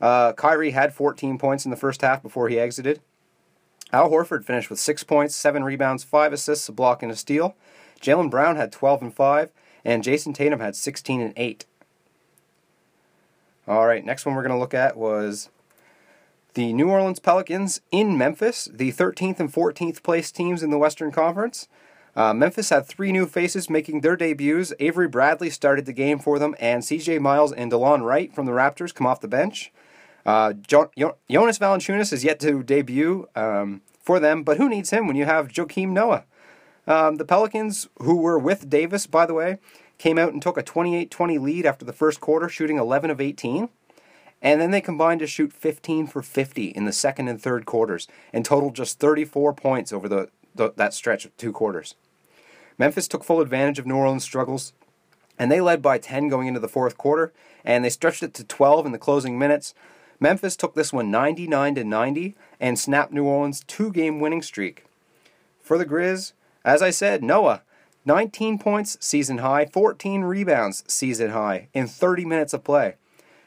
Uh, 0.00 0.32
Kyrie 0.32 0.72
had 0.72 0.94
14 0.94 1.38
points 1.38 1.64
in 1.64 1.70
the 1.70 1.76
first 1.76 2.02
half 2.02 2.22
before 2.22 2.48
he 2.48 2.58
exited. 2.58 3.00
Al 3.92 4.10
Horford 4.10 4.44
finished 4.44 4.68
with 4.68 4.78
6 4.78 5.02
points, 5.04 5.34
7 5.34 5.64
rebounds, 5.64 6.04
5 6.04 6.32
assists, 6.32 6.68
a 6.68 6.72
block, 6.72 7.02
and 7.02 7.10
a 7.10 7.16
steal. 7.16 7.56
Jaylen 8.00 8.30
Brown 8.30 8.56
had 8.56 8.70
12 8.70 9.02
and 9.02 9.14
5, 9.14 9.50
and 9.84 10.02
Jayson 10.02 10.34
Tatum 10.34 10.60
had 10.60 10.76
16 10.76 11.20
and 11.20 11.34
8. 11.36 11.64
All 13.66 13.86
right, 13.86 14.04
next 14.04 14.24
one 14.24 14.34
we're 14.34 14.42
going 14.42 14.54
to 14.54 14.58
look 14.58 14.74
at 14.74 14.96
was 14.96 15.50
the 16.54 16.72
New 16.72 16.88
Orleans 16.90 17.20
Pelicans 17.20 17.80
in 17.90 18.16
Memphis, 18.16 18.68
the 18.72 18.92
13th 18.92 19.40
and 19.40 19.52
14th 19.52 20.02
place 20.02 20.30
teams 20.32 20.62
in 20.62 20.70
the 20.70 20.78
Western 20.78 21.12
Conference. 21.12 21.68
Uh, 22.16 22.34
Memphis 22.34 22.70
had 22.70 22.86
three 22.86 23.12
new 23.12 23.26
faces 23.26 23.70
making 23.70 24.00
their 24.00 24.16
debuts. 24.16 24.72
Avery 24.80 25.06
Bradley 25.06 25.50
started 25.50 25.86
the 25.86 25.92
game 25.92 26.18
for 26.18 26.38
them, 26.38 26.56
and 26.58 26.82
CJ 26.82 27.20
Miles 27.20 27.52
and 27.52 27.70
Delon 27.70 28.02
Wright 28.02 28.34
from 28.34 28.46
the 28.46 28.52
Raptors 28.52 28.94
come 28.94 29.06
off 29.06 29.20
the 29.20 29.28
bench. 29.28 29.70
Uh, 30.26 30.52
jo- 30.52 30.90
jo- 30.98 31.16
Jonas 31.30 31.58
Valanciunas 31.58 32.12
is 32.12 32.24
yet 32.24 32.40
to 32.40 32.62
debut 32.62 33.28
um, 33.36 33.82
for 34.00 34.18
them, 34.18 34.42
but 34.42 34.56
who 34.56 34.68
needs 34.68 34.90
him 34.90 35.06
when 35.06 35.14
you 35.16 35.26
have 35.26 35.48
Joakim 35.48 35.90
Noah? 35.90 36.24
Um, 36.88 37.16
the 37.16 37.24
Pelicans, 37.26 37.86
who 38.00 38.16
were 38.16 38.38
with 38.38 38.70
Davis, 38.70 39.06
by 39.06 39.26
the 39.26 39.34
way, 39.34 39.58
came 39.98 40.18
out 40.18 40.32
and 40.32 40.40
took 40.40 40.56
a 40.56 40.62
28 40.62 41.10
20 41.10 41.38
lead 41.38 41.66
after 41.66 41.84
the 41.84 41.92
first 41.92 42.18
quarter, 42.18 42.48
shooting 42.48 42.78
11 42.78 43.10
of 43.10 43.20
18. 43.20 43.68
And 44.40 44.60
then 44.60 44.70
they 44.70 44.80
combined 44.80 45.20
to 45.20 45.26
shoot 45.26 45.52
15 45.52 46.06
for 46.06 46.22
50 46.22 46.68
in 46.68 46.86
the 46.86 46.92
second 46.92 47.28
and 47.28 47.40
third 47.40 47.66
quarters 47.66 48.08
and 48.32 48.44
totaled 48.44 48.74
just 48.74 48.98
34 48.98 49.52
points 49.52 49.92
over 49.92 50.08
the, 50.08 50.30
the 50.54 50.72
that 50.76 50.94
stretch 50.94 51.26
of 51.26 51.36
two 51.36 51.52
quarters. 51.52 51.94
Memphis 52.78 53.08
took 53.08 53.24
full 53.24 53.40
advantage 53.40 53.78
of 53.78 53.86
New 53.86 53.96
Orleans' 53.96 54.24
struggles, 54.24 54.72
and 55.38 55.52
they 55.52 55.60
led 55.60 55.82
by 55.82 55.98
10 55.98 56.28
going 56.28 56.46
into 56.46 56.60
the 56.60 56.68
fourth 56.68 56.96
quarter, 56.96 57.32
and 57.64 57.84
they 57.84 57.90
stretched 57.90 58.22
it 58.22 58.32
to 58.34 58.44
12 58.44 58.86
in 58.86 58.92
the 58.92 58.98
closing 58.98 59.38
minutes. 59.38 59.74
Memphis 60.20 60.56
took 60.56 60.74
this 60.74 60.92
one 60.92 61.10
99 61.10 61.74
to 61.74 61.84
90 61.84 62.36
and 62.60 62.78
snapped 62.78 63.12
New 63.12 63.24
Orleans' 63.24 63.64
two-game 63.66 64.20
winning 64.20 64.42
streak. 64.42 64.84
For 65.60 65.76
the 65.76 65.84
Grizz, 65.84 66.32
as 66.64 66.82
I 66.82 66.90
said, 66.90 67.22
Noah 67.22 67.62
19 68.04 68.58
points 68.58 68.96
season 69.00 69.38
high, 69.38 69.66
14 69.66 70.22
rebounds 70.22 70.82
season 70.86 71.30
high 71.30 71.68
in 71.74 71.86
30 71.86 72.24
minutes 72.24 72.54
of 72.54 72.64
play. 72.64 72.94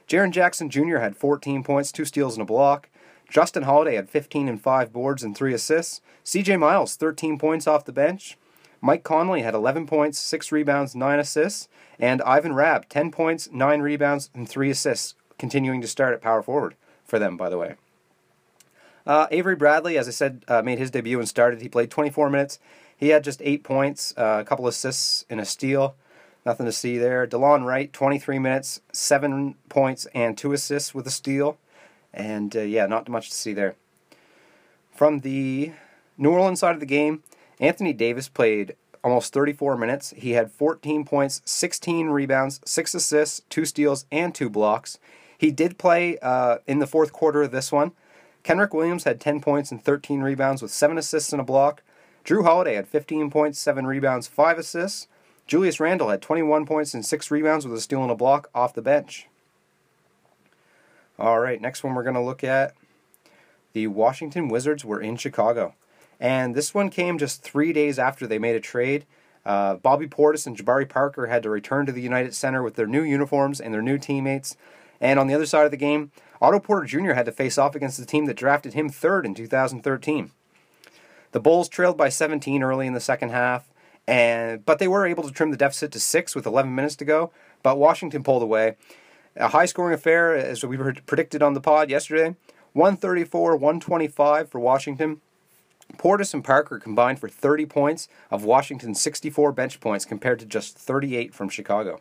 Jaren 0.08 0.32
Jackson 0.32 0.70
Jr. 0.70 0.98
had 0.98 1.16
14 1.16 1.64
points, 1.64 1.92
2 1.92 2.06
steals 2.06 2.36
and 2.36 2.42
a 2.42 2.46
block. 2.46 2.90
Justin 3.30 3.64
Holiday 3.64 3.96
had 3.96 4.10
15 4.10 4.48
and 4.48 4.62
5 4.62 4.92
boards 4.92 5.24
and 5.24 5.36
3 5.36 5.54
assists. 5.54 6.02
CJ 6.26 6.60
Miles 6.60 6.96
13 6.96 7.40
points 7.40 7.66
off 7.66 7.86
the 7.86 7.94
bench. 7.94 8.38
Mike 8.82 9.04
Conley 9.04 9.42
had 9.42 9.54
11 9.54 9.88
points, 9.88 10.20
6 10.20 10.52
rebounds, 10.52 10.96
9 10.96 11.20
assists, 11.20 11.70
and 12.00 12.22
Ivan 12.24 12.54
Rabb 12.54 12.90
10 12.90 13.12
points, 13.12 13.50
9 13.52 13.82
rebounds, 13.82 14.30
and 14.34 14.50
3 14.50 14.70
assists, 14.70 15.16
continuing 15.38 15.82
to 15.82 15.88
start 15.88 16.14
at 16.14 16.22
power 16.22 16.42
forward 16.42 16.76
for 17.06 17.20
them, 17.20 17.38
by 17.38 17.50
the 17.50 17.58
way. 17.58 17.76
Uh, 19.06 19.28
Avery 19.32 19.56
Bradley, 19.56 19.98
as 19.98 20.08
I 20.08 20.12
said, 20.12 20.44
uh, 20.48 20.62
made 20.62 20.78
his 20.80 20.92
debut 20.92 21.20
and 21.20 21.28
started. 21.28 21.62
He 21.62 21.70
played 21.70 21.90
24 21.90 22.30
minutes. 22.30 22.60
He 23.02 23.10
had 23.10 23.24
just 23.24 23.42
8 23.44 23.64
points, 23.64 24.14
uh, 24.16 24.38
a 24.42 24.46
couple 24.46 24.68
assists, 24.68 25.26
and 25.28 25.42
a 25.42 25.46
steal. 25.46 25.96
Nothing 26.46 26.68
to 26.68 26.72
see 26.72 27.00
there. 27.00 27.26
Delon 27.26 27.66
Wright, 27.66 27.92
23 27.92 28.38
minutes, 28.38 28.80
7 28.94 29.56
points, 29.70 30.06
and 30.14 30.38
2 30.38 30.54
assists 30.54 30.94
with 30.94 31.08
a 31.08 31.12
steal. 31.12 31.58
And 32.14 32.56
uh, 32.56 32.62
yeah, 32.62 32.86
not 32.86 33.10
much 33.10 33.30
to 33.30 33.36
see 33.36 33.54
there. 33.54 33.76
From 34.96 35.22
the 35.22 35.72
New 36.16 36.30
Orleans 36.30 36.60
side 36.60 36.76
of 36.76 36.80
the 36.80 36.86
game, 36.86 37.24
Anthony 37.60 37.92
Davis 37.92 38.30
played 38.30 38.76
almost 39.04 39.34
34 39.34 39.78
minutes. 39.78 40.14
He 40.16 40.32
had 40.32 40.52
14 40.52 41.04
points, 41.04 41.42
16 41.44 42.10
rebounds, 42.10 42.62
6 42.66 42.94
assists, 42.94 43.42
2 43.50 43.66
steals, 43.66 44.06
and 44.12 44.36
2 44.36 44.48
blocks. 44.48 45.00
He 45.40 45.50
did 45.50 45.80
play 45.80 46.20
uh, 46.20 46.60
in 46.68 46.78
the 46.78 46.86
fourth 46.86 47.12
quarter 47.12 47.42
of 47.42 47.52
this 47.52 47.72
one. 47.72 47.94
Kenrich 48.44 48.76
Williams 48.76 49.06
had 49.06 49.20
10 49.20 49.42
points 49.42 49.72
and 49.72 49.84
13 49.84 50.22
rebounds 50.22 50.62
with 50.62 50.70
7 50.70 51.00
assists 51.00 51.34
and 51.34 51.42
a 51.42 51.44
block. 51.44 51.82
Jrue 52.24 52.44
Holiday 52.44 52.76
had 52.76 52.88
15 52.88 53.30
points, 53.32 53.60
7 53.60 53.88
rebounds, 53.88 54.28
5 54.28 54.60
assists. 54.60 55.08
Julius 55.48 55.80
Randle 55.80 56.10
had 56.10 56.22
21 56.22 56.66
points 56.66 56.94
and 56.94 57.06
6 57.06 57.32
rebounds 57.32 57.66
with 57.66 57.78
a 57.78 57.82
steal 57.82 58.04
and 58.04 58.12
a 58.12 58.16
block 58.16 58.50
off 58.54 58.74
the 58.74 58.82
bench. 58.82 59.28
All 61.18 61.40
right, 61.40 61.62
next 61.62 61.84
one 61.84 61.94
we're 61.94 62.04
going 62.04 62.16
to 62.16 62.22
look 62.22 62.44
at. 62.44 62.74
The 63.74 63.88
Washington 63.88 64.48
Wizards 64.50 64.86
were 64.86 65.02
in 65.02 65.18
Chicago. 65.18 65.76
And 66.20 66.56
this 66.56 66.74
one 66.74 66.90
came 66.90 67.18
just 67.18 67.42
three 67.42 67.74
days 67.74 67.98
after 67.98 68.28
they 68.28 68.40
made 68.40 68.56
a 68.56 68.60
trade. 68.60 69.06
Uh, 69.44 69.76
Bobby 69.76 70.08
Portis 70.08 70.46
and 70.46 70.56
Jabari 70.56 70.88
Parker 70.88 71.28
had 71.28 71.42
to 71.44 71.50
return 71.50 71.86
to 71.88 71.92
the 71.92 72.02
United 72.02 72.36
Center 72.36 72.62
with 72.62 72.76
their 72.76 72.86
new 72.86 73.02
uniforms 73.02 73.60
and 73.60 73.74
their 73.74 73.82
new 73.82 73.98
teammates. 73.98 74.56
And 75.00 75.20
on 75.20 75.26
the 75.26 75.34
other 75.34 75.48
side 75.48 75.66
of 75.66 75.72
the 75.72 75.78
game, 75.78 76.12
Otto 76.40 76.60
Porter 76.60 76.86
Jr. 76.86 77.14
had 77.14 77.26
to 77.26 77.32
face 77.32 77.58
off 77.58 77.76
against 77.76 77.98
the 77.98 78.06
team 78.06 78.26
that 78.26 78.38
drafted 78.38 78.74
him 78.74 78.88
third 78.88 79.26
in 79.26 79.34
2013. 79.34 80.32
The 81.32 81.40
Bulls 81.40 81.70
trailed 81.70 81.98
by 81.98 82.10
17 82.10 82.64
early 82.64 82.88
in 82.88 82.94
the 82.94 83.00
second 83.00 83.30
half, 83.30 83.72
and 84.08 84.66
but 84.66 84.80
they 84.80 84.88
were 84.88 85.06
able 85.06 85.24
to 85.24 85.32
trim 85.32 85.52
the 85.52 85.58
deficit 85.58 85.92
to 85.94 86.00
six 86.00 86.36
with 86.36 86.46
11 86.46 86.74
minutes 86.74 86.96
to 86.98 87.06
go. 87.06 87.32
But 87.64 87.78
Washington 87.78 88.24
pulled 88.24 88.44
away. 88.44 88.76
A 89.38 89.50
high-scoring 89.50 89.94
affair, 89.94 90.36
as 90.36 90.64
we 90.66 90.78
predicted 90.78 91.42
on 91.42 91.54
the 91.54 91.62
pod 91.62 91.90
yesterday. 91.90 92.36
134, 92.74 93.56
125 93.56 94.50
for 94.50 94.60
Washington. 94.60 95.22
Portis 95.98 96.34
and 96.34 96.44
Parker 96.44 96.80
combined 96.80 97.20
for 97.20 97.30
30 97.30 97.66
points 97.66 98.08
of 98.30 98.44
Washington's 98.44 99.02
64 99.02 99.52
bench 99.52 99.80
points 99.80 100.06
compared 100.06 100.40
to 100.40 100.46
just 100.46 100.78
38 100.78 101.34
from 101.34 101.50
Chicago. 101.50 102.00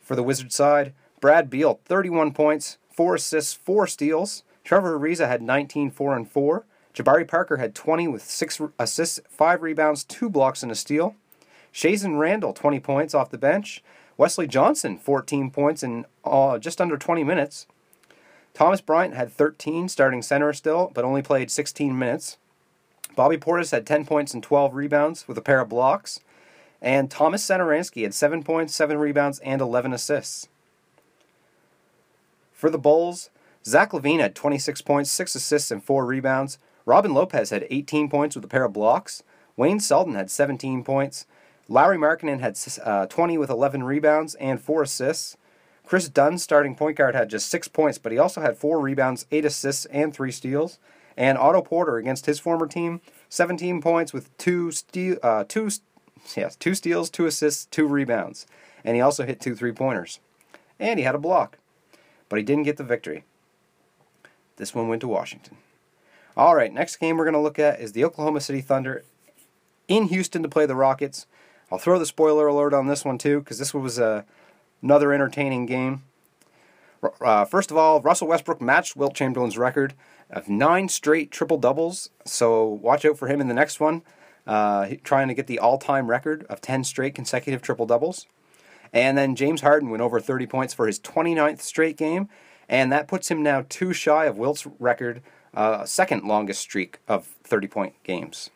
For 0.00 0.16
the 0.16 0.22
Wizards 0.22 0.54
side, 0.54 0.94
Brad 1.20 1.50
Beal 1.50 1.80
31 1.84 2.32
points, 2.32 2.78
4 2.90 3.16
assists, 3.16 3.54
4 3.54 3.86
steals. 3.86 4.42
Trevor 4.64 4.98
Ariza 4.98 5.28
had 5.28 5.42
19, 5.42 5.90
4 5.90 6.16
and 6.16 6.30
4. 6.30 6.64
Jabari 6.98 7.28
Parker 7.28 7.58
had 7.58 7.76
20 7.76 8.08
with 8.08 8.24
6 8.24 8.60
assists, 8.76 9.20
5 9.30 9.62
rebounds, 9.62 10.02
2 10.02 10.28
blocks 10.28 10.64
and 10.64 10.72
a 10.72 10.74
steal. 10.74 11.14
Chasson 11.72 12.18
Randle, 12.18 12.52
20 12.52 12.80
points 12.80 13.14
off 13.14 13.30
the 13.30 13.38
bench. 13.38 13.84
Wesley 14.16 14.48
Johnson 14.48 14.98
14 14.98 15.52
points 15.52 15.84
in 15.84 16.06
uh, 16.24 16.58
just 16.58 16.80
under 16.80 16.96
20 16.96 17.22
minutes. 17.22 17.68
Thomas 18.52 18.80
Bryant 18.80 19.14
had 19.14 19.32
13 19.32 19.88
starting 19.88 20.22
center 20.22 20.52
still, 20.52 20.90
but 20.92 21.04
only 21.04 21.22
played 21.22 21.52
16 21.52 21.96
minutes. 21.96 22.36
Bobby 23.14 23.36
Portis 23.36 23.70
had 23.70 23.86
10 23.86 24.04
points 24.04 24.34
and 24.34 24.42
12 24.42 24.74
rebounds 24.74 25.28
with 25.28 25.38
a 25.38 25.42
pair 25.42 25.60
of 25.60 25.68
blocks. 25.68 26.18
And 26.82 27.08
Thomas 27.08 27.46
Satoransky 27.46 28.02
had 28.02 28.14
7 28.14 28.42
points, 28.42 28.74
7 28.74 28.98
rebounds, 28.98 29.38
and 29.40 29.60
11 29.60 29.92
assists. 29.92 30.48
For 32.52 32.70
the 32.70 32.78
Bulls, 32.78 33.30
Zach 33.64 33.92
LaVine 33.92 34.18
had 34.18 34.34
26 34.34 34.80
points, 34.80 35.12
6 35.12 35.36
assists, 35.36 35.70
and 35.70 35.82
4 35.82 36.04
rebounds. 36.04 36.58
Robin 36.88 37.12
Lopez 37.12 37.50
had 37.50 37.66
18 37.68 38.08
points 38.08 38.34
with 38.34 38.46
a 38.46 38.48
pair 38.48 38.64
of 38.64 38.72
blocks. 38.72 39.22
Wayne 39.58 39.78
Selden 39.78 40.14
had 40.14 40.30
17 40.30 40.82
points. 40.82 41.26
Lauri 41.68 41.98
Markkanen 41.98 42.40
had 42.40 42.58
uh, 42.82 43.04
20 43.04 43.36
with 43.36 43.50
11 43.50 43.82
rebounds 43.82 44.34
and 44.36 44.58
4 44.58 44.84
assists. 44.84 45.36
Kris 45.84 46.08
Dunn, 46.08 46.38
starting 46.38 46.74
point 46.74 46.96
guard, 46.96 47.14
had 47.14 47.28
just 47.28 47.50
six 47.50 47.68
points, 47.68 47.98
but 47.98 48.10
he 48.10 48.16
also 48.16 48.40
had 48.40 48.56
four 48.56 48.80
rebounds, 48.80 49.26
eight 49.30 49.44
assists, 49.44 49.84
and 49.86 50.14
three 50.14 50.32
steals. 50.32 50.78
And 51.14 51.36
Otto 51.36 51.60
Porter 51.60 51.98
against 51.98 52.24
his 52.24 52.40
former 52.40 52.66
team, 52.66 53.02
17 53.28 53.82
points 53.82 54.14
with 54.14 54.34
two 54.38 54.70
steal, 54.70 55.18
uh, 55.22 55.44
two, 55.46 55.70
yes, 56.34 56.56
two 56.56 56.74
steals, 56.74 57.10
two 57.10 57.26
assists, 57.26 57.66
two 57.66 57.86
rebounds, 57.86 58.46
and 58.82 58.96
he 58.96 59.02
also 59.02 59.26
hit 59.26 59.40
two 59.40 59.54
three 59.54 59.72
pointers, 59.72 60.20
and 60.78 60.98
he 60.98 61.04
had 61.04 61.14
a 61.14 61.18
block, 61.18 61.58
but 62.28 62.38
he 62.38 62.44
didn't 62.44 62.64
get 62.64 62.76
the 62.76 62.84
victory. 62.84 63.24
This 64.56 64.74
one 64.74 64.88
went 64.88 65.00
to 65.00 65.08
Washington. 65.08 65.56
All 66.38 66.54
right, 66.54 66.72
next 66.72 66.96
game 66.96 67.16
we're 67.16 67.24
going 67.24 67.34
to 67.34 67.40
look 67.40 67.58
at 67.58 67.80
is 67.80 67.92
the 67.92 68.04
Oklahoma 68.04 68.40
City 68.40 68.60
Thunder 68.60 69.04
in 69.88 70.04
Houston 70.04 70.42
to 70.44 70.48
play 70.48 70.66
the 70.66 70.76
Rockets. 70.76 71.26
I'll 71.70 71.78
throw 71.78 71.98
the 71.98 72.06
spoiler 72.06 72.46
alert 72.46 72.72
on 72.72 72.86
this 72.86 73.04
one 73.04 73.18
too, 73.18 73.40
because 73.40 73.58
this 73.58 73.74
was 73.74 73.98
a 73.98 74.24
Another 74.82 75.12
entertaining 75.12 75.66
game. 75.66 76.02
Uh, 77.20 77.44
first 77.44 77.70
of 77.70 77.76
all, 77.76 78.00
Russell 78.00 78.28
Westbrook 78.28 78.60
matched 78.60 78.96
Wilt 78.96 79.14
Chamberlain's 79.14 79.58
record 79.58 79.94
of 80.30 80.48
nine 80.48 80.88
straight 80.88 81.30
triple 81.30 81.58
doubles. 81.58 82.10
So 82.24 82.64
watch 82.64 83.04
out 83.04 83.18
for 83.18 83.28
him 83.28 83.40
in 83.40 83.48
the 83.48 83.54
next 83.54 83.80
one, 83.80 84.02
uh, 84.46 84.88
trying 85.02 85.28
to 85.28 85.34
get 85.34 85.46
the 85.46 85.58
all-time 85.58 86.08
record 86.08 86.44
of 86.48 86.60
10 86.60 86.84
straight 86.84 87.14
consecutive 87.14 87.62
triple 87.62 87.86
doubles. 87.86 88.26
And 88.92 89.18
then 89.18 89.34
James 89.34 89.60
Harden 89.62 89.90
went 89.90 90.02
over 90.02 90.20
30 90.20 90.46
points 90.46 90.74
for 90.74 90.86
his 90.86 91.00
29th 91.00 91.60
straight 91.60 91.96
game, 91.96 92.28
and 92.68 92.92
that 92.92 93.08
puts 93.08 93.30
him 93.30 93.42
now 93.42 93.64
two 93.68 93.92
shy 93.92 94.26
of 94.26 94.38
Wilt's 94.38 94.66
record, 94.78 95.22
uh, 95.58 95.84
second 95.84 96.22
longest 96.22 96.60
streak 96.60 97.00
of 97.08 97.26
30 97.42 97.66
point 97.66 97.94
games. 98.04 98.48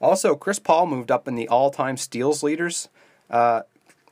Also, 0.00 0.34
Chris 0.34 0.58
Paul 0.58 0.86
moved 0.86 1.12
up 1.12 1.28
in 1.28 1.36
the 1.36 1.48
all 1.48 1.70
time 1.70 1.96
steals 1.96 2.42
leaders 2.42 2.88
uh, 3.30 3.62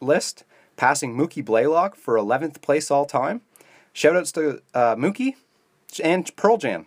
list 0.00 0.44
passing 0.76 1.16
Mookie 1.16 1.44
Blaylock 1.44 1.96
for 1.96 2.14
11th 2.14 2.62
place 2.62 2.90
all 2.90 3.04
time. 3.04 3.40
Shoutouts 3.92 4.32
to 4.34 4.62
uh, 4.72 4.94
Mookie 4.94 5.34
and 6.02 6.34
Pearl 6.36 6.56
Jam. 6.56 6.86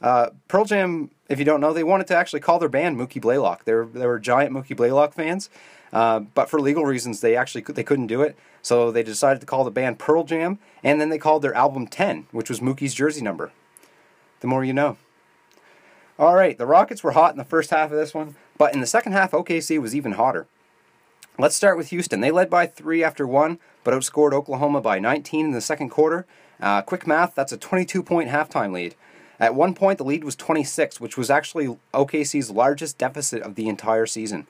Uh, 0.00 0.30
Pearl 0.46 0.64
Jam, 0.64 1.10
if 1.28 1.38
you 1.40 1.44
don't 1.44 1.60
know, 1.60 1.72
they 1.72 1.84
wanted 1.84 2.06
to 2.06 2.16
actually 2.16 2.40
call 2.40 2.60
their 2.60 2.68
band 2.68 2.96
Mookie 2.96 3.20
Blaylock. 3.20 3.64
They 3.64 3.74
were, 3.74 3.84
they 3.84 4.06
were 4.06 4.18
giant 4.20 4.52
Mookie 4.52 4.76
Blaylock 4.76 5.12
fans, 5.12 5.50
uh, 5.92 6.20
but 6.20 6.48
for 6.48 6.60
legal 6.60 6.84
reasons, 6.86 7.20
they 7.20 7.36
actually 7.36 7.62
they 7.62 7.84
couldn't 7.84 8.06
do 8.06 8.22
it. 8.22 8.36
So 8.62 8.90
they 8.92 9.02
decided 9.02 9.40
to 9.40 9.46
call 9.46 9.64
the 9.64 9.70
band 9.70 9.98
Pearl 9.98 10.22
Jam, 10.22 10.58
and 10.84 11.00
then 11.00 11.08
they 11.08 11.18
called 11.18 11.42
their 11.42 11.54
album 11.54 11.88
10, 11.88 12.26
which 12.30 12.48
was 12.48 12.60
Mookie's 12.60 12.94
jersey 12.94 13.22
number. 13.22 13.50
The 14.40 14.46
more 14.46 14.64
you 14.64 14.72
know. 14.72 14.96
All 16.18 16.34
right, 16.34 16.58
the 16.58 16.66
Rockets 16.66 17.02
were 17.02 17.12
hot 17.12 17.32
in 17.32 17.38
the 17.38 17.44
first 17.44 17.70
half 17.70 17.90
of 17.90 17.96
this 17.96 18.12
one, 18.12 18.36
but 18.58 18.74
in 18.74 18.80
the 18.80 18.86
second 18.86 19.12
half, 19.12 19.30
OKC 19.30 19.80
was 19.80 19.94
even 19.94 20.12
hotter. 20.12 20.46
Let's 21.38 21.56
start 21.56 21.78
with 21.78 21.88
Houston. 21.88 22.20
They 22.20 22.30
led 22.30 22.50
by 22.50 22.66
three 22.66 23.02
after 23.02 23.26
one, 23.26 23.58
but 23.84 23.94
outscored 23.94 24.34
Oklahoma 24.34 24.82
by 24.82 24.98
19 24.98 25.46
in 25.46 25.52
the 25.52 25.62
second 25.62 25.88
quarter. 25.88 26.26
Uh, 26.60 26.82
quick 26.82 27.06
math, 27.06 27.34
that's 27.34 27.52
a 27.52 27.56
22 27.56 28.02
point 28.02 28.28
halftime 28.28 28.72
lead. 28.72 28.94
At 29.38 29.54
one 29.54 29.72
point, 29.74 29.96
the 29.96 30.04
lead 30.04 30.22
was 30.22 30.36
26, 30.36 31.00
which 31.00 31.16
was 31.16 31.30
actually 31.30 31.78
OKC's 31.94 32.50
largest 32.50 32.98
deficit 32.98 33.40
of 33.40 33.54
the 33.54 33.68
entire 33.68 34.04
season. 34.04 34.46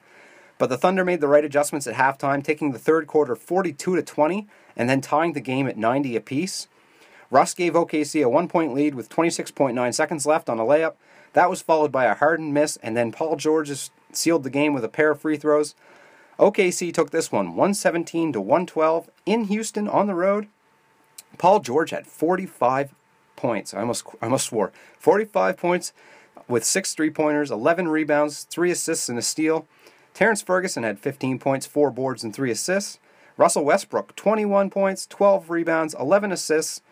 But 0.58 0.68
the 0.68 0.76
Thunder 0.76 1.04
made 1.04 1.20
the 1.20 1.28
right 1.28 1.44
adjustments 1.44 1.86
at 1.86 1.94
halftime, 1.94 2.42
taking 2.42 2.72
the 2.72 2.78
third 2.78 3.06
quarter 3.06 3.36
42 3.36 3.94
to 3.94 4.02
20 4.02 4.48
and 4.76 4.90
then 4.90 5.00
tying 5.00 5.32
the 5.32 5.40
game 5.40 5.68
at 5.68 5.76
90 5.78 6.16
apiece. 6.16 6.66
Russ 7.30 7.54
gave 7.54 7.74
OKC 7.74 8.24
a 8.24 8.28
one 8.28 8.48
point 8.48 8.74
lead 8.74 8.94
with 8.94 9.08
26.9 9.08 9.94
seconds 9.94 10.26
left 10.26 10.48
on 10.48 10.58
a 10.58 10.64
layup. 10.64 10.94
That 11.32 11.48
was 11.48 11.62
followed 11.62 11.92
by 11.92 12.06
a 12.06 12.14
Harden 12.14 12.52
miss, 12.52 12.76
and 12.78 12.96
then 12.96 13.12
Paul 13.12 13.36
George 13.36 13.70
sealed 14.12 14.42
the 14.42 14.50
game 14.50 14.74
with 14.74 14.84
a 14.84 14.88
pair 14.88 15.12
of 15.12 15.20
free 15.20 15.36
throws. 15.36 15.76
OKC 16.40 16.92
took 16.92 17.10
this 17.10 17.30
one 17.30 17.48
117 17.48 18.32
to 18.32 18.40
112 18.40 19.10
in 19.26 19.44
Houston 19.44 19.86
on 19.86 20.06
the 20.06 20.14
road. 20.14 20.48
Paul 21.38 21.60
George 21.60 21.90
had 21.90 22.06
45 22.06 22.94
points. 23.36 23.72
I 23.72 23.80
almost 23.80 24.06
I 24.20 24.26
almost 24.26 24.46
swore. 24.46 24.72
45 24.98 25.56
points 25.56 25.92
with 26.48 26.64
six 26.64 26.94
three-pointers, 26.94 27.50
11 27.50 27.88
rebounds, 27.88 28.42
3 28.44 28.72
assists 28.72 29.08
and 29.08 29.18
a 29.18 29.22
steal. 29.22 29.68
Terrance 30.14 30.42
Ferguson 30.42 30.82
had 30.82 30.98
15 30.98 31.38
points, 31.38 31.66
4 31.66 31.90
boards 31.92 32.24
and 32.24 32.34
3 32.34 32.50
assists. 32.50 32.98
Russell 33.36 33.64
Westbrook 33.64 34.16
21 34.16 34.68
points, 34.68 35.06
12 35.06 35.48
rebounds, 35.48 35.94
11 35.98 36.32
assists, 36.32 36.82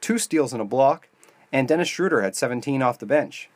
2 0.00 0.18
steals 0.18 0.52
and 0.52 0.62
a 0.62 0.64
block, 0.64 1.08
and 1.52 1.68
Dennis 1.68 1.88
Schroeder 1.88 2.22
had 2.22 2.36
17 2.36 2.82
off 2.82 2.98
the 2.98 3.06
bench. 3.06 3.48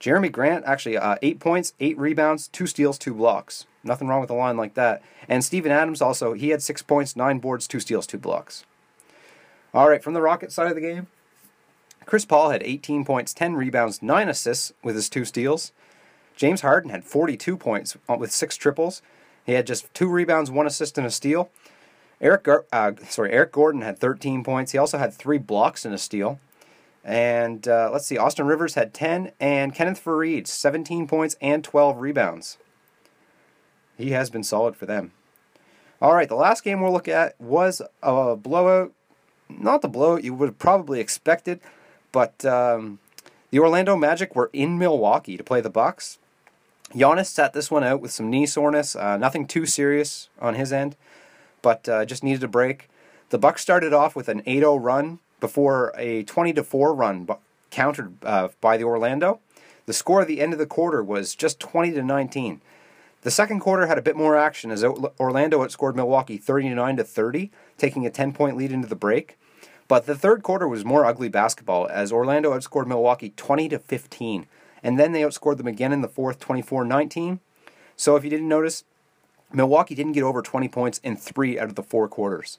Jerami 0.00 0.32
Grant 0.32 0.64
actually 0.64 0.96
uh, 0.96 1.16
8 1.20 1.40
points, 1.40 1.74
8 1.78 1.98
rebounds, 1.98 2.48
2 2.48 2.66
steals, 2.66 2.98
2 2.98 3.14
blocks. 3.14 3.66
Nothing 3.84 4.08
wrong 4.08 4.20
with 4.20 4.30
a 4.30 4.34
line 4.34 4.56
like 4.56 4.74
that. 4.74 5.02
And 5.28 5.44
Steven 5.44 5.70
Adams 5.70 6.00
also, 6.00 6.32
he 6.32 6.48
had 6.48 6.62
6 6.62 6.82
points, 6.82 7.16
9 7.16 7.38
boards, 7.38 7.68
2 7.68 7.80
steals, 7.80 8.06
2 8.06 8.18
blocks. 8.18 8.64
All 9.74 9.88
right, 9.88 10.02
from 10.02 10.14
the 10.14 10.22
Rocket 10.22 10.52
side 10.52 10.68
of 10.68 10.74
the 10.74 10.80
game, 10.80 11.06
Chris 12.06 12.24
Paul 12.24 12.50
had 12.50 12.62
18 12.62 13.04
points, 13.04 13.34
10 13.34 13.54
rebounds, 13.54 14.02
9 14.02 14.28
assists 14.28 14.72
with 14.82 14.96
his 14.96 15.08
2 15.10 15.24
steals. 15.24 15.72
James 16.34 16.62
Harden 16.62 16.90
had 16.90 17.04
42 17.04 17.56
points 17.56 17.96
with 18.08 18.32
6 18.32 18.56
triples. 18.56 19.02
He 19.44 19.52
had 19.52 19.66
just 19.66 19.92
2 19.92 20.08
rebounds, 20.08 20.50
1 20.50 20.66
assist, 20.66 20.96
and 20.96 21.06
a 21.06 21.10
steal. 21.10 21.50
Eric, 22.20 22.46
uh, 22.48 22.92
sorry, 23.08 23.32
Eric 23.32 23.52
Gordon 23.52 23.82
had 23.82 23.98
13 23.98 24.44
points. 24.44 24.72
He 24.72 24.78
also 24.78 24.98
had 24.98 25.14
3 25.14 25.38
blocks 25.38 25.84
and 25.84 25.94
a 25.94 25.98
steal. 25.98 26.38
And 27.02 27.66
uh, 27.66 27.90
let's 27.92 28.06
see, 28.06 28.18
Austin 28.18 28.46
Rivers 28.46 28.74
had 28.74 28.92
10, 28.92 29.32
and 29.40 29.74
Kenneth 29.74 30.04
Faried, 30.04 30.46
17 30.46 31.06
points 31.06 31.34
and 31.40 31.64
12 31.64 31.98
rebounds. 31.98 32.58
He 33.96 34.10
has 34.10 34.28
been 34.28 34.44
solid 34.44 34.76
for 34.76 34.84
them. 34.84 35.12
All 36.02 36.14
right, 36.14 36.28
the 36.28 36.34
last 36.34 36.62
game 36.62 36.80
we'll 36.80 36.92
look 36.92 37.08
at 37.08 37.40
was 37.40 37.80
a 38.02 38.36
blowout 38.36 38.92
not 39.58 39.82
the 39.82 39.88
blowout 39.88 40.24
you 40.24 40.34
would 40.34 40.48
have 40.48 40.58
probably 40.58 41.00
expected, 41.00 41.60
but 42.12 42.44
um, 42.44 42.98
the 43.50 43.58
Orlando 43.58 43.96
Magic 43.96 44.36
were 44.36 44.50
in 44.52 44.78
Milwaukee 44.78 45.36
to 45.36 45.44
play 45.44 45.60
the 45.60 45.70
Bucks. 45.70 46.18
Giannis 46.94 47.26
sat 47.26 47.52
this 47.52 47.70
one 47.70 47.84
out 47.84 48.00
with 48.00 48.10
some 48.10 48.30
knee 48.30 48.46
soreness, 48.46 48.96
uh, 48.96 49.16
nothing 49.16 49.46
too 49.46 49.66
serious 49.66 50.28
on 50.40 50.54
his 50.54 50.72
end, 50.72 50.96
but 51.62 51.88
uh, 51.88 52.04
just 52.04 52.24
needed 52.24 52.42
a 52.42 52.48
break. 52.48 52.88
The 53.30 53.38
Bucks 53.38 53.62
started 53.62 53.92
off 53.92 54.16
with 54.16 54.28
an 54.28 54.42
8-0 54.42 54.82
run 54.82 55.20
before 55.38 55.92
a 55.96 56.24
20 56.24 56.52
4 56.52 56.94
run 56.94 57.28
countered 57.70 58.14
uh, 58.24 58.48
by 58.60 58.76
the 58.76 58.84
Orlando. 58.84 59.40
The 59.86 59.92
score 59.92 60.22
at 60.22 60.28
the 60.28 60.40
end 60.40 60.52
of 60.52 60.58
the 60.58 60.66
quarter 60.66 61.02
was 61.02 61.34
just 61.34 61.60
20 61.60 61.92
to 61.92 62.02
19. 62.02 62.60
The 63.22 63.30
second 63.30 63.60
quarter 63.60 63.86
had 63.86 63.98
a 63.98 64.02
bit 64.02 64.16
more 64.16 64.36
action 64.36 64.70
as 64.70 64.82
Orlando 64.82 65.64
outscored 65.64 65.94
Milwaukee 65.94 66.38
39 66.38 66.96
to 66.96 67.04
30, 67.04 67.50
taking 67.76 68.06
a 68.06 68.10
10 68.10 68.32
point 68.32 68.56
lead 68.56 68.72
into 68.72 68.88
the 68.88 68.96
break. 68.96 69.38
But 69.88 70.06
the 70.06 70.14
third 70.14 70.42
quarter 70.42 70.68
was 70.68 70.84
more 70.84 71.04
ugly 71.04 71.28
basketball 71.28 71.88
as 71.88 72.12
Orlando 72.12 72.52
outscored 72.52 72.86
Milwaukee 72.86 73.32
20 73.36 73.68
to 73.70 73.78
15, 73.78 74.46
and 74.82 74.98
then 74.98 75.12
they 75.12 75.22
outscored 75.22 75.58
them 75.58 75.66
again 75.66 75.92
in 75.92 76.00
the 76.00 76.08
fourth 76.08 76.38
24-19. 76.38 77.40
So 77.96 78.16
if 78.16 78.24
you 78.24 78.30
didn't 78.30 78.48
notice, 78.48 78.84
Milwaukee 79.52 79.94
didn't 79.94 80.12
get 80.12 80.22
over 80.22 80.42
20 80.42 80.68
points 80.68 80.98
in 80.98 81.16
3 81.16 81.58
out 81.58 81.68
of 81.68 81.74
the 81.74 81.82
4 81.82 82.08
quarters. 82.08 82.58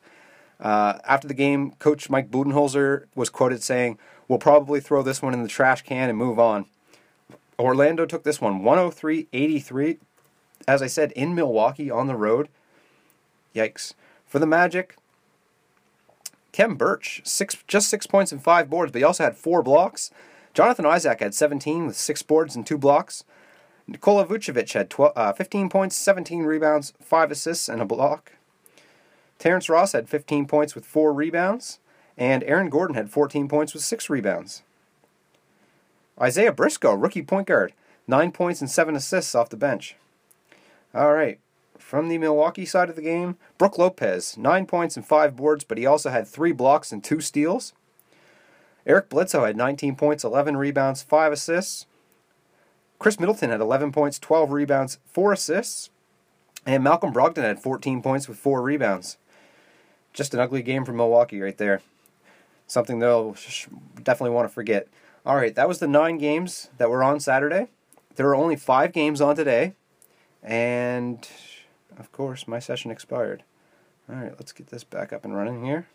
Uh, 0.59 0.99
after 1.05 1.27
the 1.27 1.33
game, 1.33 1.71
coach 1.79 2.09
Mike 2.09 2.29
Budenholzer 2.29 3.05
was 3.15 3.29
quoted 3.29 3.63
saying, 3.63 3.97
"We'll 4.27 4.39
probably 4.39 4.79
throw 4.79 5.01
this 5.01 5.21
one 5.21 5.33
in 5.33 5.41
the 5.41 5.49
trash 5.49 5.81
can 5.81 6.09
and 6.09 6.17
move 6.17 6.39
on." 6.39 6.65
Orlando 7.57 8.05
took 8.05 8.23
this 8.23 8.39
one 8.39 8.61
103-83 8.61 9.97
as 10.67 10.81
I 10.81 10.87
said, 10.87 11.11
in 11.13 11.35
Milwaukee 11.35 11.89
on 11.89 12.07
the 12.07 12.15
road. 12.15 12.49
Yikes. 13.55 13.93
For 14.25 14.39
the 14.39 14.45
Magic, 14.45 14.95
Khem 16.53 16.75
Birch, 16.75 17.21
six, 17.25 17.57
just 17.67 17.89
six 17.89 18.07
points 18.07 18.31
and 18.31 18.41
five 18.41 18.69
boards, 18.69 18.91
but 18.91 18.99
he 18.99 19.03
also 19.03 19.23
had 19.23 19.35
four 19.35 19.61
blocks. 19.61 20.11
Jonathan 20.53 20.85
Isaac 20.85 21.19
had 21.19 21.33
17 21.33 21.87
with 21.87 21.97
six 21.97 22.21
boards 22.21 22.55
and 22.55 22.65
two 22.65 22.77
blocks. 22.77 23.23
Nikola 23.87 24.25
Vucevic 24.25 24.73
had 24.73 24.89
12, 24.89 25.13
uh, 25.15 25.33
15 25.33 25.69
points, 25.69 25.95
17 25.95 26.43
rebounds, 26.43 26.93
five 27.01 27.31
assists, 27.31 27.67
and 27.67 27.81
a 27.81 27.85
block. 27.85 28.33
Terrence 29.39 29.69
Ross 29.69 29.93
had 29.93 30.07
15 30.07 30.45
points 30.45 30.75
with 30.75 30.85
four 30.85 31.13
rebounds, 31.13 31.79
and 32.17 32.43
Aaron 32.43 32.69
Gordon 32.69 32.95
had 32.95 33.09
14 33.09 33.47
points 33.47 33.73
with 33.73 33.83
six 33.83 34.09
rebounds. 34.09 34.61
Isaiah 36.21 36.53
Briscoe, 36.53 36.93
rookie 36.93 37.23
point 37.23 37.47
guard, 37.47 37.73
nine 38.07 38.31
points 38.31 38.61
and 38.61 38.69
seven 38.69 38.95
assists 38.95 39.33
off 39.33 39.49
the 39.49 39.57
bench. 39.57 39.95
All 40.93 41.13
right. 41.13 41.39
From 41.79 42.09
the 42.09 42.19
Milwaukee 42.19 42.65
side 42.65 42.89
of 42.89 42.95
the 42.95 43.01
game, 43.01 43.37
Brook 43.57 43.77
Lopez, 43.77 44.37
nine 44.37 44.65
points 44.67 44.95
and 44.95 45.05
five 45.05 45.35
boards, 45.35 45.63
but 45.63 45.77
he 45.77 45.85
also 45.85 46.09
had 46.09 46.27
three 46.27 46.51
blocks 46.51 46.91
and 46.91 47.03
two 47.03 47.19
steals. 47.19 47.73
Eric 48.85 49.09
Bledsoe 49.09 49.45
had 49.45 49.57
19 49.57 49.95
points, 49.95 50.23
11 50.23 50.57
rebounds, 50.57 51.01
5 51.01 51.33
assists. 51.33 51.85
Khris 53.01 53.19
Middleton 53.19 53.49
had 53.49 53.61
11 53.61 53.91
points, 53.91 54.19
12 54.19 54.51
rebounds, 54.51 54.99
4 55.07 55.33
assists. 55.33 55.89
And 56.67 56.83
Malcolm 56.83 57.11
Brogdon 57.11 57.41
had 57.41 57.59
14 57.59 57.99
points 58.03 58.27
with 58.27 58.37
4 58.37 58.61
rebounds. 58.61 59.17
Just 60.13 60.35
an 60.35 60.39
ugly 60.39 60.61
game 60.61 60.85
from 60.85 60.97
Milwaukee 60.97 61.41
right 61.41 61.57
there. 61.57 61.81
Something 62.67 62.99
they'll 62.99 63.35
definitely 64.03 64.35
want 64.35 64.47
to 64.47 64.53
forget. 64.53 64.87
All 65.25 65.35
right, 65.35 65.55
that 65.55 65.67
was 65.67 65.79
the 65.79 65.87
nine 65.87 66.19
games 66.19 66.69
that 66.77 66.91
were 66.91 67.03
on 67.03 67.19
Saturday. 67.19 67.69
There 68.17 68.27
are 68.27 68.35
only 68.35 68.55
five 68.55 68.93
games 68.93 69.19
on 69.19 69.35
today. 69.35 69.73
And 70.43 71.27
of 71.97 72.11
course, 72.11 72.47
my 72.47 72.59
session 72.59 72.91
expired. 72.91 73.41
All 74.07 74.17
right, 74.17 74.33
let's 74.33 74.51
get 74.51 74.67
this 74.67 74.83
back 74.83 75.11
up 75.11 75.25
and 75.25 75.35
running 75.35 75.65
here. 75.65 75.87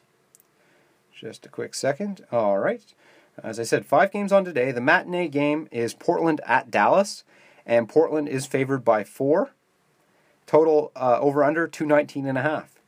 Just 1.14 1.46
a 1.46 1.50
quick 1.50 1.72
second. 1.76 2.26
All 2.32 2.58
right. 2.58 2.82
As 3.42 3.60
I 3.60 3.64
said, 3.64 3.86
five 3.86 4.12
games 4.12 4.32
on 4.32 4.44
today. 4.44 4.72
The 4.72 4.80
matinee 4.80 5.28
game 5.28 5.68
is 5.70 5.94
Portland 5.94 6.40
at 6.46 6.70
Dallas, 6.70 7.24
and 7.64 7.88
Portland 7.88 8.28
is 8.28 8.46
favored 8.46 8.84
by 8.84 9.04
four. 9.04 9.50
Total 10.46 10.92
uh, 10.96 11.18
over 11.20 11.44
under 11.44 11.66
219 11.66 12.26
and 12.26 12.38
a 12.38 12.42
half. 12.42 12.80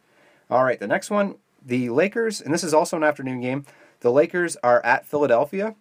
All 0.50 0.64
right, 0.64 0.78
the 0.78 0.86
next 0.86 1.10
one, 1.10 1.36
the 1.64 1.90
Lakers, 1.90 2.40
and 2.40 2.54
this 2.54 2.64
is 2.64 2.72
also 2.72 2.96
an 2.96 3.04
afternoon 3.04 3.40
game. 3.40 3.66
The 4.00 4.12
Lakers 4.12 4.56
are 4.62 4.84
at 4.84 5.06
Philadelphia. 5.06 5.74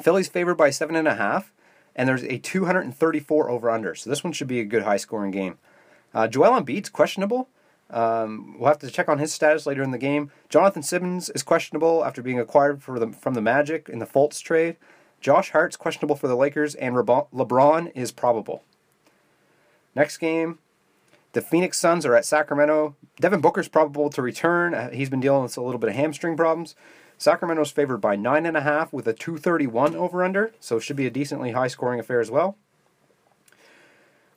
Philly's 0.00 0.28
favored 0.28 0.56
by 0.56 0.70
seven 0.70 0.96
and 0.96 1.06
a 1.06 1.14
half 1.16 1.52
and 1.94 2.08
there's 2.08 2.24
a 2.24 2.38
234 2.38 3.50
over 3.50 3.70
under. 3.70 3.94
So 3.94 4.10
this 4.10 4.24
one 4.24 4.32
should 4.32 4.48
be 4.48 4.60
a 4.60 4.64
good 4.64 4.82
high 4.82 4.96
scoring 4.96 5.30
game. 5.30 5.58
Uh, 6.14 6.28
Joel 6.28 6.60
Embiid's 6.60 6.88
questionable. 6.88 7.48
Um, 7.90 8.56
we'll 8.58 8.68
have 8.68 8.78
to 8.78 8.90
check 8.90 9.08
on 9.08 9.18
his 9.18 9.34
status 9.34 9.66
later 9.66 9.82
in 9.82 9.90
the 9.90 9.98
game. 9.98 10.30
Jonathan 10.48 10.82
Simmons 10.82 11.28
is 11.30 11.42
questionable 11.42 12.04
after 12.04 12.22
being 12.22 12.38
acquired 12.38 12.80
the, 12.80 13.12
from 13.12 13.34
the 13.34 13.40
Magic 13.40 13.88
in 13.88 13.98
the 13.98 14.06
Fultz 14.06 14.40
trade. 14.40 14.76
Josh 15.20 15.50
Hart's 15.50 15.76
questionable 15.76 16.16
for 16.16 16.28
the 16.28 16.36
Lakers, 16.36 16.74
and 16.76 16.94
LeBron 16.94 17.92
is 17.94 18.10
probable. 18.12 18.62
Next 19.94 20.18
game, 20.18 20.58
the 21.32 21.42
Phoenix 21.42 21.78
Suns 21.78 22.06
are 22.06 22.14
at 22.14 22.24
Sacramento. 22.24 22.96
Devin 23.20 23.40
Booker's 23.40 23.68
probable 23.68 24.08
to 24.10 24.22
return. 24.22 24.74
Uh, 24.74 24.90
he's 24.90 25.10
been 25.10 25.20
dealing 25.20 25.42
with 25.42 25.56
a 25.56 25.62
little 25.62 25.78
bit 25.78 25.90
of 25.90 25.96
hamstring 25.96 26.36
problems. 26.36 26.74
Sacramento's 27.18 27.70
favored 27.70 27.98
by 27.98 28.16
9.5 28.16 28.92
with 28.92 29.06
a 29.06 29.12
231 29.12 29.94
over 29.94 30.24
under, 30.24 30.52
so 30.58 30.78
it 30.78 30.80
should 30.80 30.96
be 30.96 31.06
a 31.06 31.10
decently 31.10 31.52
high 31.52 31.68
scoring 31.68 32.00
affair 32.00 32.20
as 32.20 32.30
well. 32.30 32.56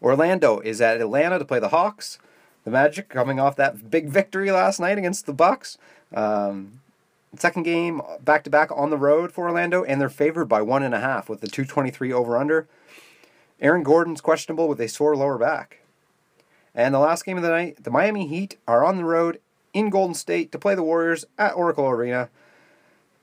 Orlando 0.01 0.59
is 0.59 0.81
at 0.81 0.99
Atlanta 0.99 1.39
to 1.39 1.45
play 1.45 1.59
the 1.59 1.69
Hawks. 1.69 2.19
The 2.63 2.71
Magic 2.71 3.09
coming 3.09 3.39
off 3.39 3.55
that 3.57 3.89
big 3.89 4.07
victory 4.07 4.51
last 4.51 4.79
night 4.79 4.97
against 4.97 5.25
the 5.25 5.33
Bucks. 5.33 5.77
Um, 6.13 6.79
second 7.37 7.63
game 7.63 8.01
back 8.21 8.43
to 8.43 8.49
back 8.49 8.69
on 8.75 8.89
the 8.89 8.97
road 8.97 9.31
for 9.31 9.45
Orlando, 9.45 9.83
and 9.83 9.99
they're 9.99 10.09
favored 10.09 10.45
by 10.45 10.61
one 10.61 10.83
and 10.83 10.93
a 10.93 10.99
half 10.99 11.29
with 11.29 11.41
the 11.41 11.47
223 11.47 12.13
over 12.13 12.37
under. 12.37 12.67
Aaron 13.59 13.83
Gordon's 13.83 14.21
questionable 14.21 14.67
with 14.67 14.79
a 14.79 14.87
sore 14.87 15.15
lower 15.15 15.37
back. 15.37 15.79
And 16.75 16.93
the 16.93 16.99
last 16.99 17.25
game 17.25 17.37
of 17.37 17.43
the 17.43 17.49
night, 17.49 17.83
the 17.83 17.91
Miami 17.91 18.27
Heat 18.27 18.57
are 18.67 18.83
on 18.83 18.97
the 18.97 19.05
road 19.05 19.39
in 19.73 19.89
Golden 19.89 20.15
State 20.15 20.51
to 20.51 20.59
play 20.59 20.75
the 20.75 20.83
Warriors 20.83 21.25
at 21.37 21.53
Oracle 21.53 21.87
Arena. 21.87 22.29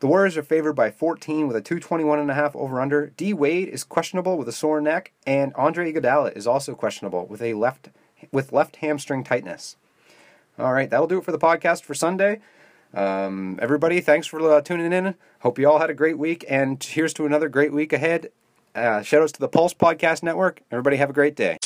The 0.00 0.06
Warriors 0.06 0.36
are 0.36 0.42
favored 0.42 0.72
by 0.72 0.90
14 0.90 1.46
with 1.46 1.56
a 1.56 1.62
221.5 1.62 2.56
over 2.56 2.80
under. 2.80 3.08
D 3.16 3.34
Wade 3.34 3.68
is 3.68 3.84
questionable 3.84 4.38
with 4.38 4.48
a 4.48 4.52
sore 4.52 4.80
neck, 4.80 5.12
and 5.26 5.52
Andre 5.54 5.92
Iguodala 5.92 6.36
is 6.36 6.46
also 6.46 6.74
questionable 6.74 7.26
with 7.26 7.42
a 7.42 7.54
left 7.54 7.90
with 8.32 8.52
left 8.52 8.76
hamstring 8.76 9.24
tightness. 9.24 9.76
All 10.58 10.72
right, 10.72 10.90
that'll 10.90 11.06
do 11.06 11.18
it 11.18 11.24
for 11.24 11.32
the 11.32 11.38
podcast 11.38 11.82
for 11.82 11.94
Sunday. 11.94 12.40
Um, 12.92 13.58
everybody, 13.62 14.00
thanks 14.00 14.26
for 14.26 14.40
uh, 14.40 14.60
tuning 14.60 14.92
in. 14.92 15.14
Hope 15.40 15.58
you 15.58 15.70
all 15.70 15.78
had 15.78 15.90
a 15.90 15.94
great 15.94 16.18
week, 16.18 16.44
and 16.48 16.82
here's 16.82 17.14
to 17.14 17.26
another 17.26 17.48
great 17.48 17.72
week 17.72 17.92
ahead. 17.92 18.30
Uh, 18.74 19.02
shout 19.02 19.22
outs 19.22 19.32
to 19.32 19.40
the 19.40 19.48
Pulse 19.48 19.74
Podcast 19.74 20.22
Network. 20.22 20.60
Everybody, 20.70 20.96
have 20.96 21.10
a 21.10 21.14
great 21.14 21.36
day. 21.36 21.58